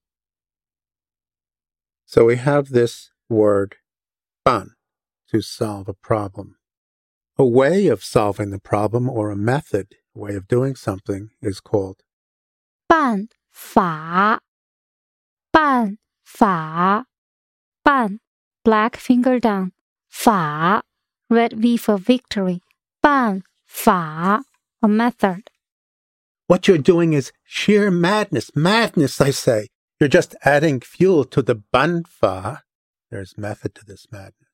[2.05, 3.77] So we have this word
[4.43, 4.75] ban
[5.31, 6.55] to solve a problem.
[7.37, 11.59] A way of solving the problem or a method, a way of doing something is
[11.59, 11.97] called
[12.87, 14.41] 办法，
[15.51, 17.07] 办法，
[17.83, 18.19] 办
[18.63, 19.71] black finger down
[20.09, 20.83] 法
[21.29, 22.61] red V for victory
[23.01, 24.43] 办法
[24.81, 25.43] a method
[26.47, 28.51] What you're doing is sheer madness.
[28.55, 29.67] Madness, I say.
[29.99, 32.61] You're just adding fuel to the banfa.
[33.09, 34.45] There's method to this madness.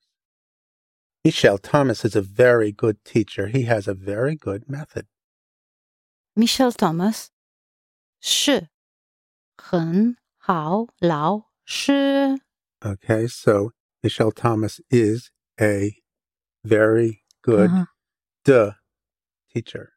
[1.22, 3.48] Michel Thomas is a very good teacher.
[3.48, 5.06] He has a very good method.
[6.34, 7.28] Michelle Thomas
[8.20, 8.68] 是
[9.56, 12.40] 很好老师。
[12.80, 13.72] Okay, so
[14.07, 15.93] Michel Thomas is a
[16.63, 17.85] very good uh-huh.
[18.45, 18.77] de
[19.53, 19.89] teacher.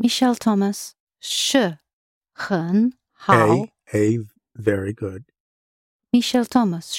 [0.00, 1.78] Michel Thomas 是
[2.32, 4.18] 很好 a, a
[4.56, 5.22] very good.
[6.12, 6.92] Michel Thomas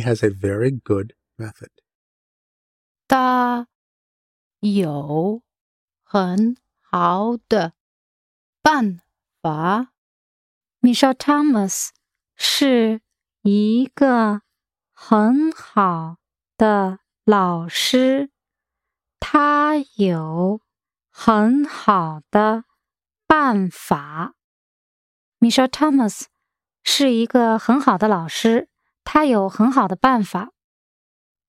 [0.00, 1.70] has a very good method.
[3.06, 3.68] 他
[4.58, 5.44] 有
[6.02, 7.74] 很好的
[8.62, 9.02] 办
[9.42, 9.92] 法。
[10.80, 11.90] Michel Thomas
[12.36, 13.02] 是
[13.42, 14.42] 一个
[14.92, 16.16] 很好
[16.56, 18.30] 的老师，
[19.20, 20.60] 他有
[21.10, 22.64] 很好的
[23.26, 24.34] 办法。
[25.38, 26.26] Michel Thomas
[26.84, 28.68] 是一个很好的老师，
[29.04, 30.52] 他有很好的办法。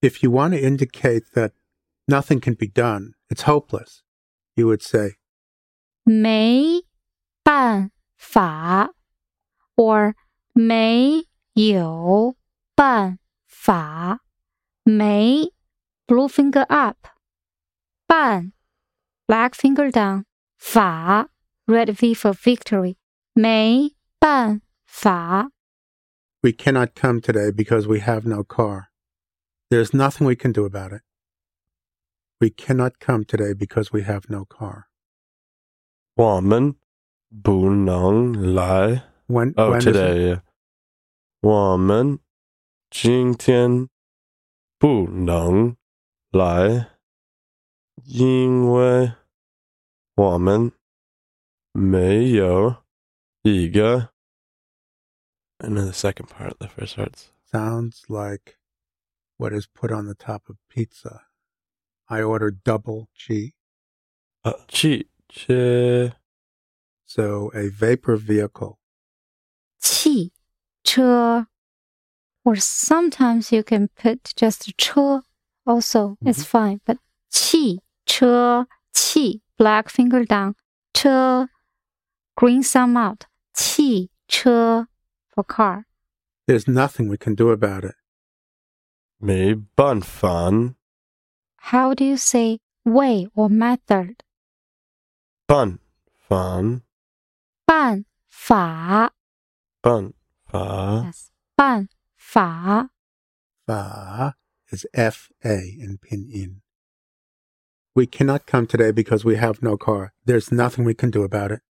[0.02, 1.54] If you want to indicate that
[2.08, 4.00] nothing can be done, it's hopeless,
[4.56, 5.18] you would say
[6.04, 6.86] 没
[7.43, 8.95] 办法，
[9.77, 10.15] or
[10.53, 11.25] 没
[11.55, 12.37] 有
[12.75, 14.21] 办法，
[14.85, 15.53] 没
[16.07, 16.97] blue finger up，
[18.07, 18.53] 办
[19.27, 20.25] black finger down，
[20.57, 21.29] 法
[21.67, 22.97] red V for victory
[23.33, 25.51] 没办法
[26.41, 28.87] We cannot come today because we have no car.
[29.71, 31.03] There's nothing we can do about it.
[32.41, 34.85] We cannot come today because we have no car.
[36.15, 36.77] 我们
[37.43, 39.13] 不能来。
[39.27, 39.93] When, Oh, when is it?
[39.93, 40.43] today.
[41.41, 42.19] 我们
[42.91, 43.89] 今天
[44.79, 45.77] 不能
[46.31, 46.99] 来，
[48.05, 49.13] 因为
[50.15, 50.73] 我们
[51.73, 52.85] 没有
[53.43, 54.11] 一个。
[55.59, 58.59] And then the second part, the first part's Sounds like
[59.37, 61.23] what is put on the top of pizza.
[62.07, 63.55] I ordered double G,
[64.43, 66.13] 呃，汽车
[67.07, 68.79] so a vapor vehicle.
[69.81, 70.33] 汽
[70.85, 71.47] 车
[72.43, 75.23] or sometimes you can put just 车
[75.65, 76.99] also it's fine but
[77.31, 80.55] 汽车汽 black finger down
[80.93, 81.49] 车
[82.35, 84.89] green thumb out 汽车
[85.35, 85.85] for car
[86.47, 87.95] There's nothing we can do about it.
[89.19, 90.75] 没办法，
[91.57, 94.17] how do you say way or method
[95.47, 95.79] 办
[96.27, 96.63] 法，
[97.65, 99.13] 办法
[99.81, 100.13] 办
[100.47, 102.91] 法， yes 办法
[103.67, 104.35] Fa
[104.71, 106.61] is F A in pinyin.
[107.95, 110.13] We cannot come today because we have no car.
[110.25, 111.63] There's nothing we can do about it.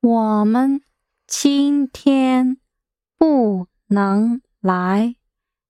[0.00, 0.82] 我们
[1.26, 2.58] 今天
[3.16, 5.16] 不能来，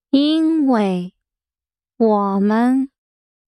[0.09, 1.15] 因为
[1.97, 2.89] 我们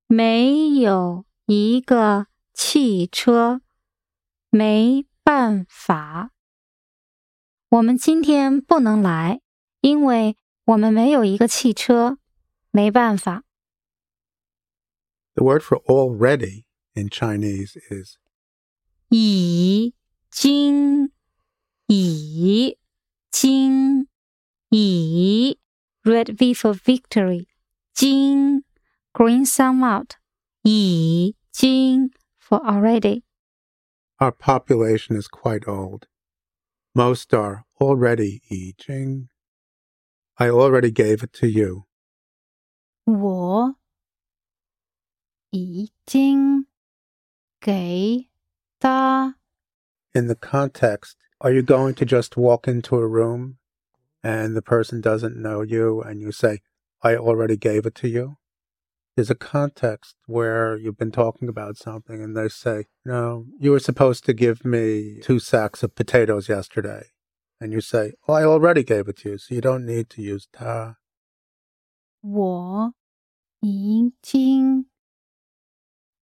[0.08, 3.62] 没有一个汽车，
[4.50, 6.32] 没 办法。
[7.70, 9.42] 我们今天不能来，
[9.82, 12.18] 因为我们没有一个汽车，
[12.72, 13.44] 没办法。
[15.34, 18.18] The word for already in Chinese is
[19.10, 19.94] 已
[20.32, 21.12] 经，
[21.88, 22.78] 已
[23.30, 24.08] 经，
[24.70, 25.60] 已
[26.04, 27.48] red V for victory，
[27.94, 28.64] 经
[29.14, 30.14] green thumb out，
[30.64, 32.10] 已经
[32.42, 33.24] for already。
[34.22, 36.08] our population is quite old.
[36.96, 39.28] Most are already Yijing.
[40.38, 41.86] I already gave it to you.
[43.06, 43.76] 我
[45.52, 46.68] 已经
[47.60, 48.30] 给
[48.80, 49.36] 他
[50.14, 53.58] In the context, are you going to just walk into a room
[54.24, 56.62] and the person doesn't know you and you say,
[57.02, 58.38] I already gave it to you?
[59.16, 63.80] There's a context where you've been talking about something and they say, No, you were
[63.80, 67.12] supposed to give me two sacks of potatoes yesterday.
[67.60, 70.22] And you say, Oh, I already gave it to you, so you don't need to
[70.22, 70.98] use ta.
[72.22, 72.94] 我
[73.62, 74.86] 已经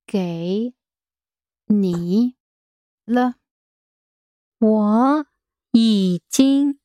[0.05, 0.73] 给
[1.67, 2.35] 你
[3.05, 3.35] 了。
[4.59, 5.25] 我
[5.71, 6.79] 已经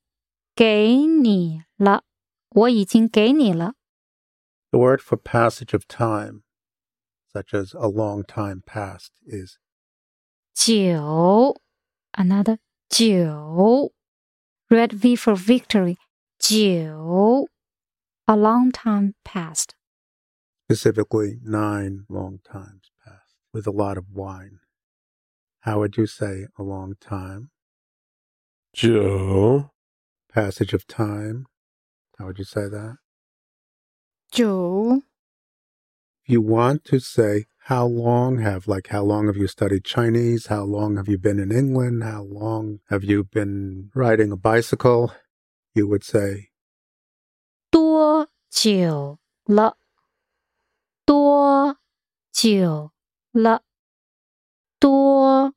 [0.57, 2.05] 给你了，
[2.51, 3.75] 我已经给你了。
[4.75, 6.45] The word for passage of time,
[7.33, 9.59] such as a long time past, is
[10.55, 11.55] 九，
[12.17, 12.59] another
[12.91, 13.91] 九，
[14.71, 15.99] red V for victory，
[16.39, 17.47] 九，
[18.29, 19.75] a long time past。
[20.69, 24.61] specifically nine long times past with a lot of wine.
[25.63, 27.51] How would you say a long time?
[28.73, 29.71] 九
[30.33, 31.47] Passage of time.
[32.19, 32.99] How would you say that?
[34.35, 35.03] 九
[36.25, 40.47] If you want to say how long have, like, how long have you studied Chinese?
[40.47, 42.03] How long have you been in England?
[42.03, 45.13] How long have you been riding a bicycle?
[45.75, 46.51] You would say
[47.71, 49.77] 多久了？
[51.05, 51.77] 多
[52.33, 52.93] 久
[53.33, 53.63] 了？
[54.81, 55.55] 多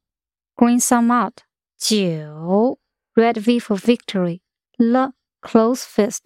[0.56, 1.44] green thumb out
[1.78, 2.80] 九
[3.16, 4.42] red V for victory
[4.78, 6.26] 了 close fist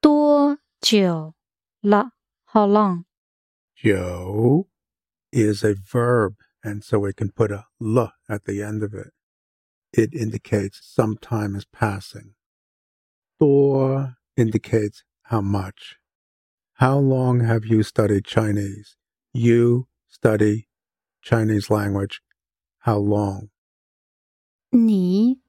[0.00, 1.34] 多久
[1.82, 2.10] 了？
[2.46, 3.04] How long？
[3.76, 4.68] Joe
[5.32, 9.12] is a verb, and so we can put a l at the end of it.
[9.92, 12.34] It indicates some time is passing.
[13.38, 15.96] Dor indicates how much.
[16.74, 18.96] How long have you studied Chinese?
[19.32, 20.68] You study
[21.22, 22.20] Chinese language.
[22.80, 23.50] How long?
[24.70, 25.40] 你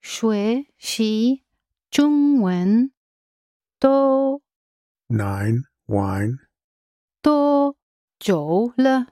[0.00, 1.44] 学习
[1.90, 2.92] 中文
[3.78, 4.42] 多
[5.08, 5.64] Nine.
[5.86, 6.38] Wine.
[7.20, 7.76] 多
[8.18, 9.08] 久了？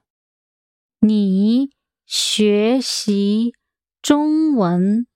[1.01, 1.70] 你
[2.07, 3.55] 学习
[4.01, 5.07] 中文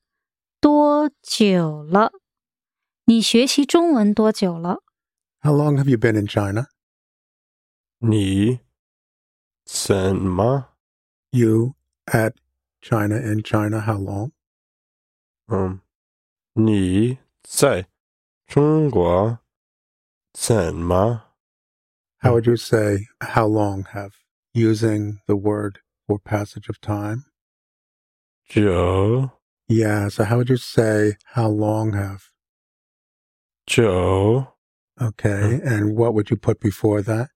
[0.60, 2.12] 多久了？
[3.04, 4.82] 你学习中文多久了？
[5.40, 6.66] How long have you been in China?
[7.98, 8.60] 你
[9.64, 10.76] 怎么
[11.30, 11.74] You
[12.06, 12.34] at
[12.80, 14.32] China in China how long?
[15.46, 15.80] 嗯，
[16.54, 17.88] 你在
[18.46, 19.38] 中国
[20.32, 21.22] 怎么
[22.18, 24.12] How would you say how long have
[24.52, 27.24] using the word for passage of time?
[28.48, 29.30] 久
[29.68, 32.30] Yeah, so how would you say how long have?
[33.66, 34.54] 久
[34.98, 37.28] Okay, and what would you put before that?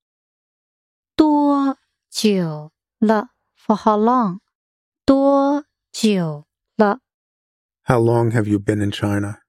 [1.16, 1.76] 多
[2.10, 3.30] 久了？
[3.54, 4.38] For how long？
[5.04, 6.46] 多久
[6.76, 7.00] 了？
[7.84, 9.40] How long have you been in China?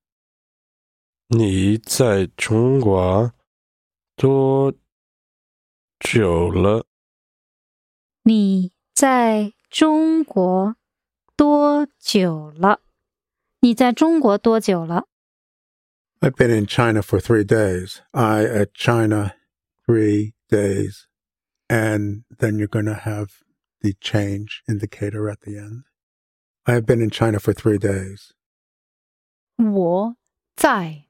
[1.27, 3.33] 你在中国
[4.15, 4.73] 多
[5.99, 6.85] 久了？
[8.23, 10.75] 你在中国
[11.35, 12.81] 多久了？
[13.61, 15.07] 你在中国多久了？
[16.19, 17.99] I've been in China for three days.
[18.11, 19.33] I at China
[19.87, 21.07] three days.
[21.67, 23.41] And then you're going to have
[23.81, 25.85] the change indicator at the end.
[26.63, 28.31] I have been in China for three days.
[29.57, 30.15] 我
[30.55, 31.07] 在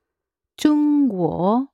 [0.55, 1.73] 中国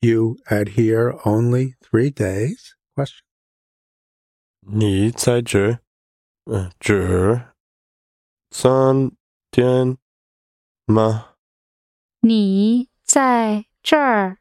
[0.00, 2.74] You at here only three days?
[2.94, 3.24] Question.
[4.60, 5.78] 你在这
[6.44, 7.54] 呃这
[8.50, 9.12] 三
[9.50, 9.98] 天
[10.86, 11.36] 吗？
[12.20, 14.38] 你在这儿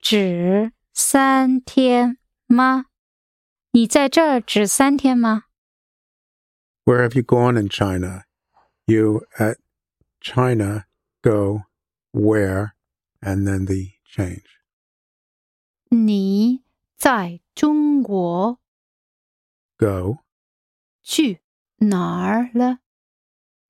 [0.00, 2.86] 只三天吗？
[3.72, 5.44] 你在这儿只三天吗？
[6.84, 8.24] Where have you gone in China?
[8.86, 9.58] You at
[10.20, 10.86] China
[11.22, 11.62] go
[12.12, 12.74] where
[13.20, 14.44] and then the change.
[15.90, 16.64] 你
[16.96, 18.58] 在中国
[19.76, 20.18] Go
[21.02, 21.40] 去
[21.78, 22.78] 哪儿了？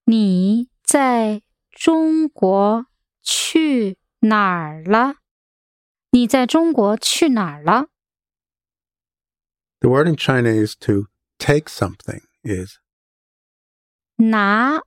[0.04, 2.86] 你在中国
[3.22, 5.16] 去哪儿了？
[6.10, 7.88] 你在中国去哪儿了？
[9.80, 11.08] The word in Chinese to
[11.38, 12.78] take something is
[14.16, 14.82] 拿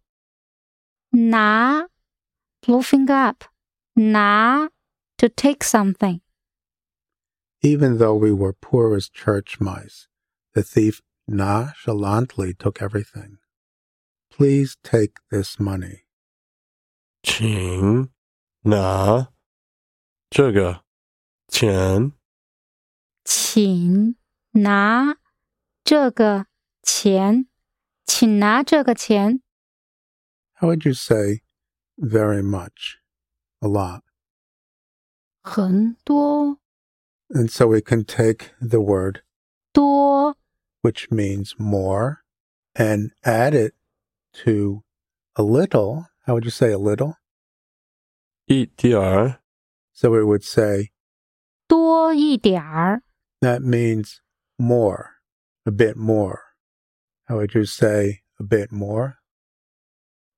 [1.10, 1.88] 拿
[2.62, 3.44] blue finger up
[3.94, 4.70] 拿
[5.18, 6.22] to take something。
[7.62, 10.08] even though we were poor as church mice,
[10.54, 13.38] the thief nonchalantly took everything.
[14.30, 16.06] Please take this money.
[17.24, 18.10] 请
[18.62, 19.34] 拿
[20.30, 20.84] 这个
[21.48, 22.12] 钱。
[23.24, 24.16] 请
[24.52, 25.18] 拿
[25.84, 26.46] 这个
[26.84, 27.48] 钱，
[28.06, 29.42] 请拿这个钱。
[30.60, 31.42] How would you say
[31.98, 33.00] very much?
[33.60, 34.04] A lot.
[35.42, 36.59] 很多
[37.30, 39.22] And so we can take the word,
[39.74, 40.36] 多
[40.82, 42.24] which means more,
[42.76, 43.74] and add it
[44.44, 44.84] to
[45.36, 46.08] a little.
[46.26, 47.16] How would you say a little?
[48.48, 49.40] 一点儿
[49.94, 50.92] So we would say
[51.68, 53.02] 多一点儿，
[53.42, 54.20] that means
[54.60, 55.16] more,
[55.66, 56.40] a bit more.
[57.28, 59.16] How would you say a bit more?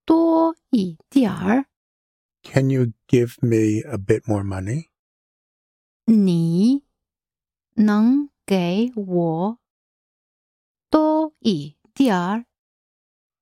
[0.06, 1.65] 多一点儿。
[2.44, 4.89] Can you give me a bit more money?
[6.06, 6.84] 你
[7.76, 9.60] 能给我
[10.89, 12.45] 多一点儿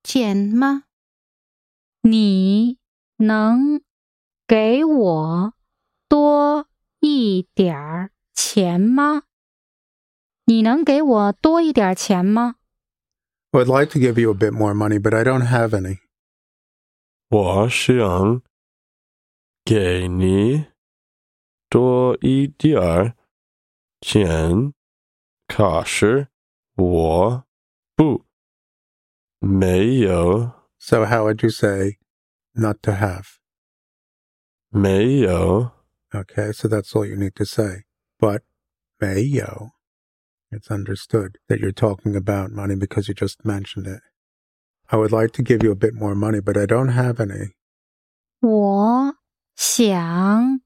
[0.03, 0.85] 钱吗？
[2.01, 2.79] 你
[3.17, 3.81] 能
[4.47, 5.53] 给我
[6.07, 6.67] 多
[6.99, 9.23] 一点儿钱吗？
[10.45, 12.55] 你能给我多一点儿钱吗？
[13.51, 15.99] I would like to give you a bit more money, but I don't have any.
[17.29, 18.41] 我想
[19.63, 20.65] 给你
[21.69, 23.15] 多一点儿
[24.01, 24.73] 钱，
[25.47, 26.27] 可是
[26.75, 27.45] 我
[27.95, 28.25] 不
[29.39, 31.97] 没有 So how would you say
[32.53, 33.25] not to have?
[34.69, 35.71] 没有
[36.11, 37.83] Okay, so that's all you need to say.
[38.19, 38.43] But
[39.01, 39.71] mayo,
[40.49, 44.01] it's understood that you're talking about money because you just mentioned it.
[44.87, 47.53] I would like to give you a bit more money, but I don't have any.
[48.41, 49.15] 我
[49.55, 50.61] 想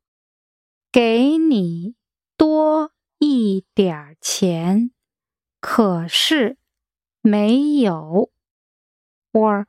[0.94, 1.96] 给你
[2.36, 4.92] 多一点儿钱，
[5.60, 6.56] 可是
[7.20, 8.30] 没有
[9.32, 9.66] ，or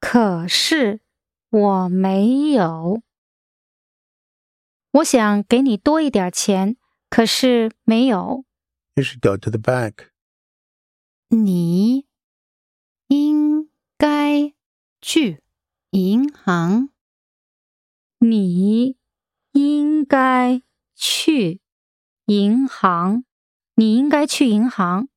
[0.00, 1.00] 可是
[1.48, 3.04] 我没有。
[4.94, 6.76] 我想给你多一点儿钱，
[7.08, 8.44] 可是没有。
[8.96, 10.08] You should go to the bank.
[11.28, 12.08] 你
[13.06, 14.52] 应该
[15.00, 15.40] 去
[15.90, 16.88] 银行。
[18.18, 18.96] 你
[20.03, 20.61] 应该
[20.93, 21.61] 去
[22.25, 23.23] 银行。
[23.75, 25.07] 你应该去银行。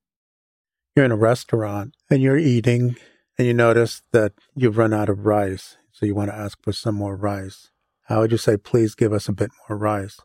[0.95, 2.95] You're in a restaurant and you're eating
[3.37, 5.77] and you notice that you've run out of rice.
[5.91, 7.73] So you want to ask for some more rice.
[8.03, 10.19] How would you say, please give us a bit more rice?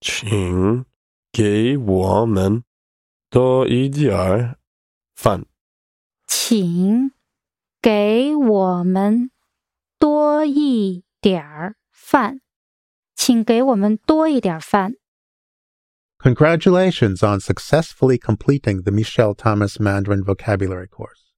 [0.00, 0.84] 请
[1.32, 2.64] 给我们
[3.30, 4.58] 多一点儿
[5.14, 5.46] 饭。
[6.26, 7.12] 请
[7.80, 9.30] 给我们
[9.98, 12.42] 多一点儿饭。
[13.23, 14.95] 请给我们多一点饭。
[16.23, 21.31] Congratulations on successfully completing the Michel Thomas Mandarin Vocabulary course.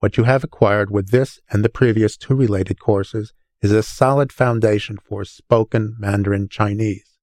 [0.00, 3.32] What you have acquired with this and the previous two related courses
[3.62, 7.16] is a solid foundation for spoken Mandarin Chinese.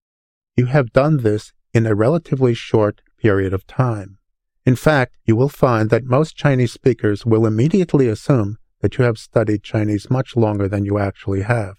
[0.55, 4.19] You have done this in a relatively short period of time.
[4.65, 9.17] In fact, you will find that most Chinese speakers will immediately assume that you have
[9.17, 11.75] studied Chinese much longer than you actually have.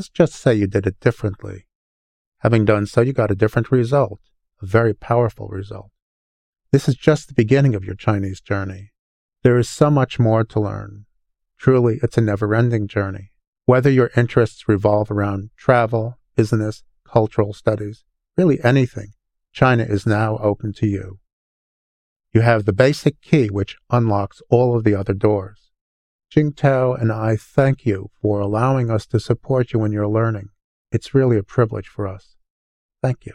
[0.00, 1.66] Let's just say you did it differently.
[2.38, 4.18] Having done so, you got a different result
[4.62, 5.90] a very powerful result.
[6.72, 8.92] This is just the beginning of your Chinese journey.
[9.42, 11.04] There is so much more to learn.
[11.58, 13.32] Truly, it's a never ending journey.
[13.66, 18.02] Whether your interests revolve around travel, business, cultural studies,
[18.38, 19.08] really anything,
[19.52, 21.18] China is now open to you.
[22.32, 25.69] You have the basic key which unlocks all of the other doors.
[26.34, 30.50] Jingtao and I thank you for allowing us to support you in your learning.
[30.92, 32.36] It's really a privilege for us.
[33.02, 33.34] Thank you.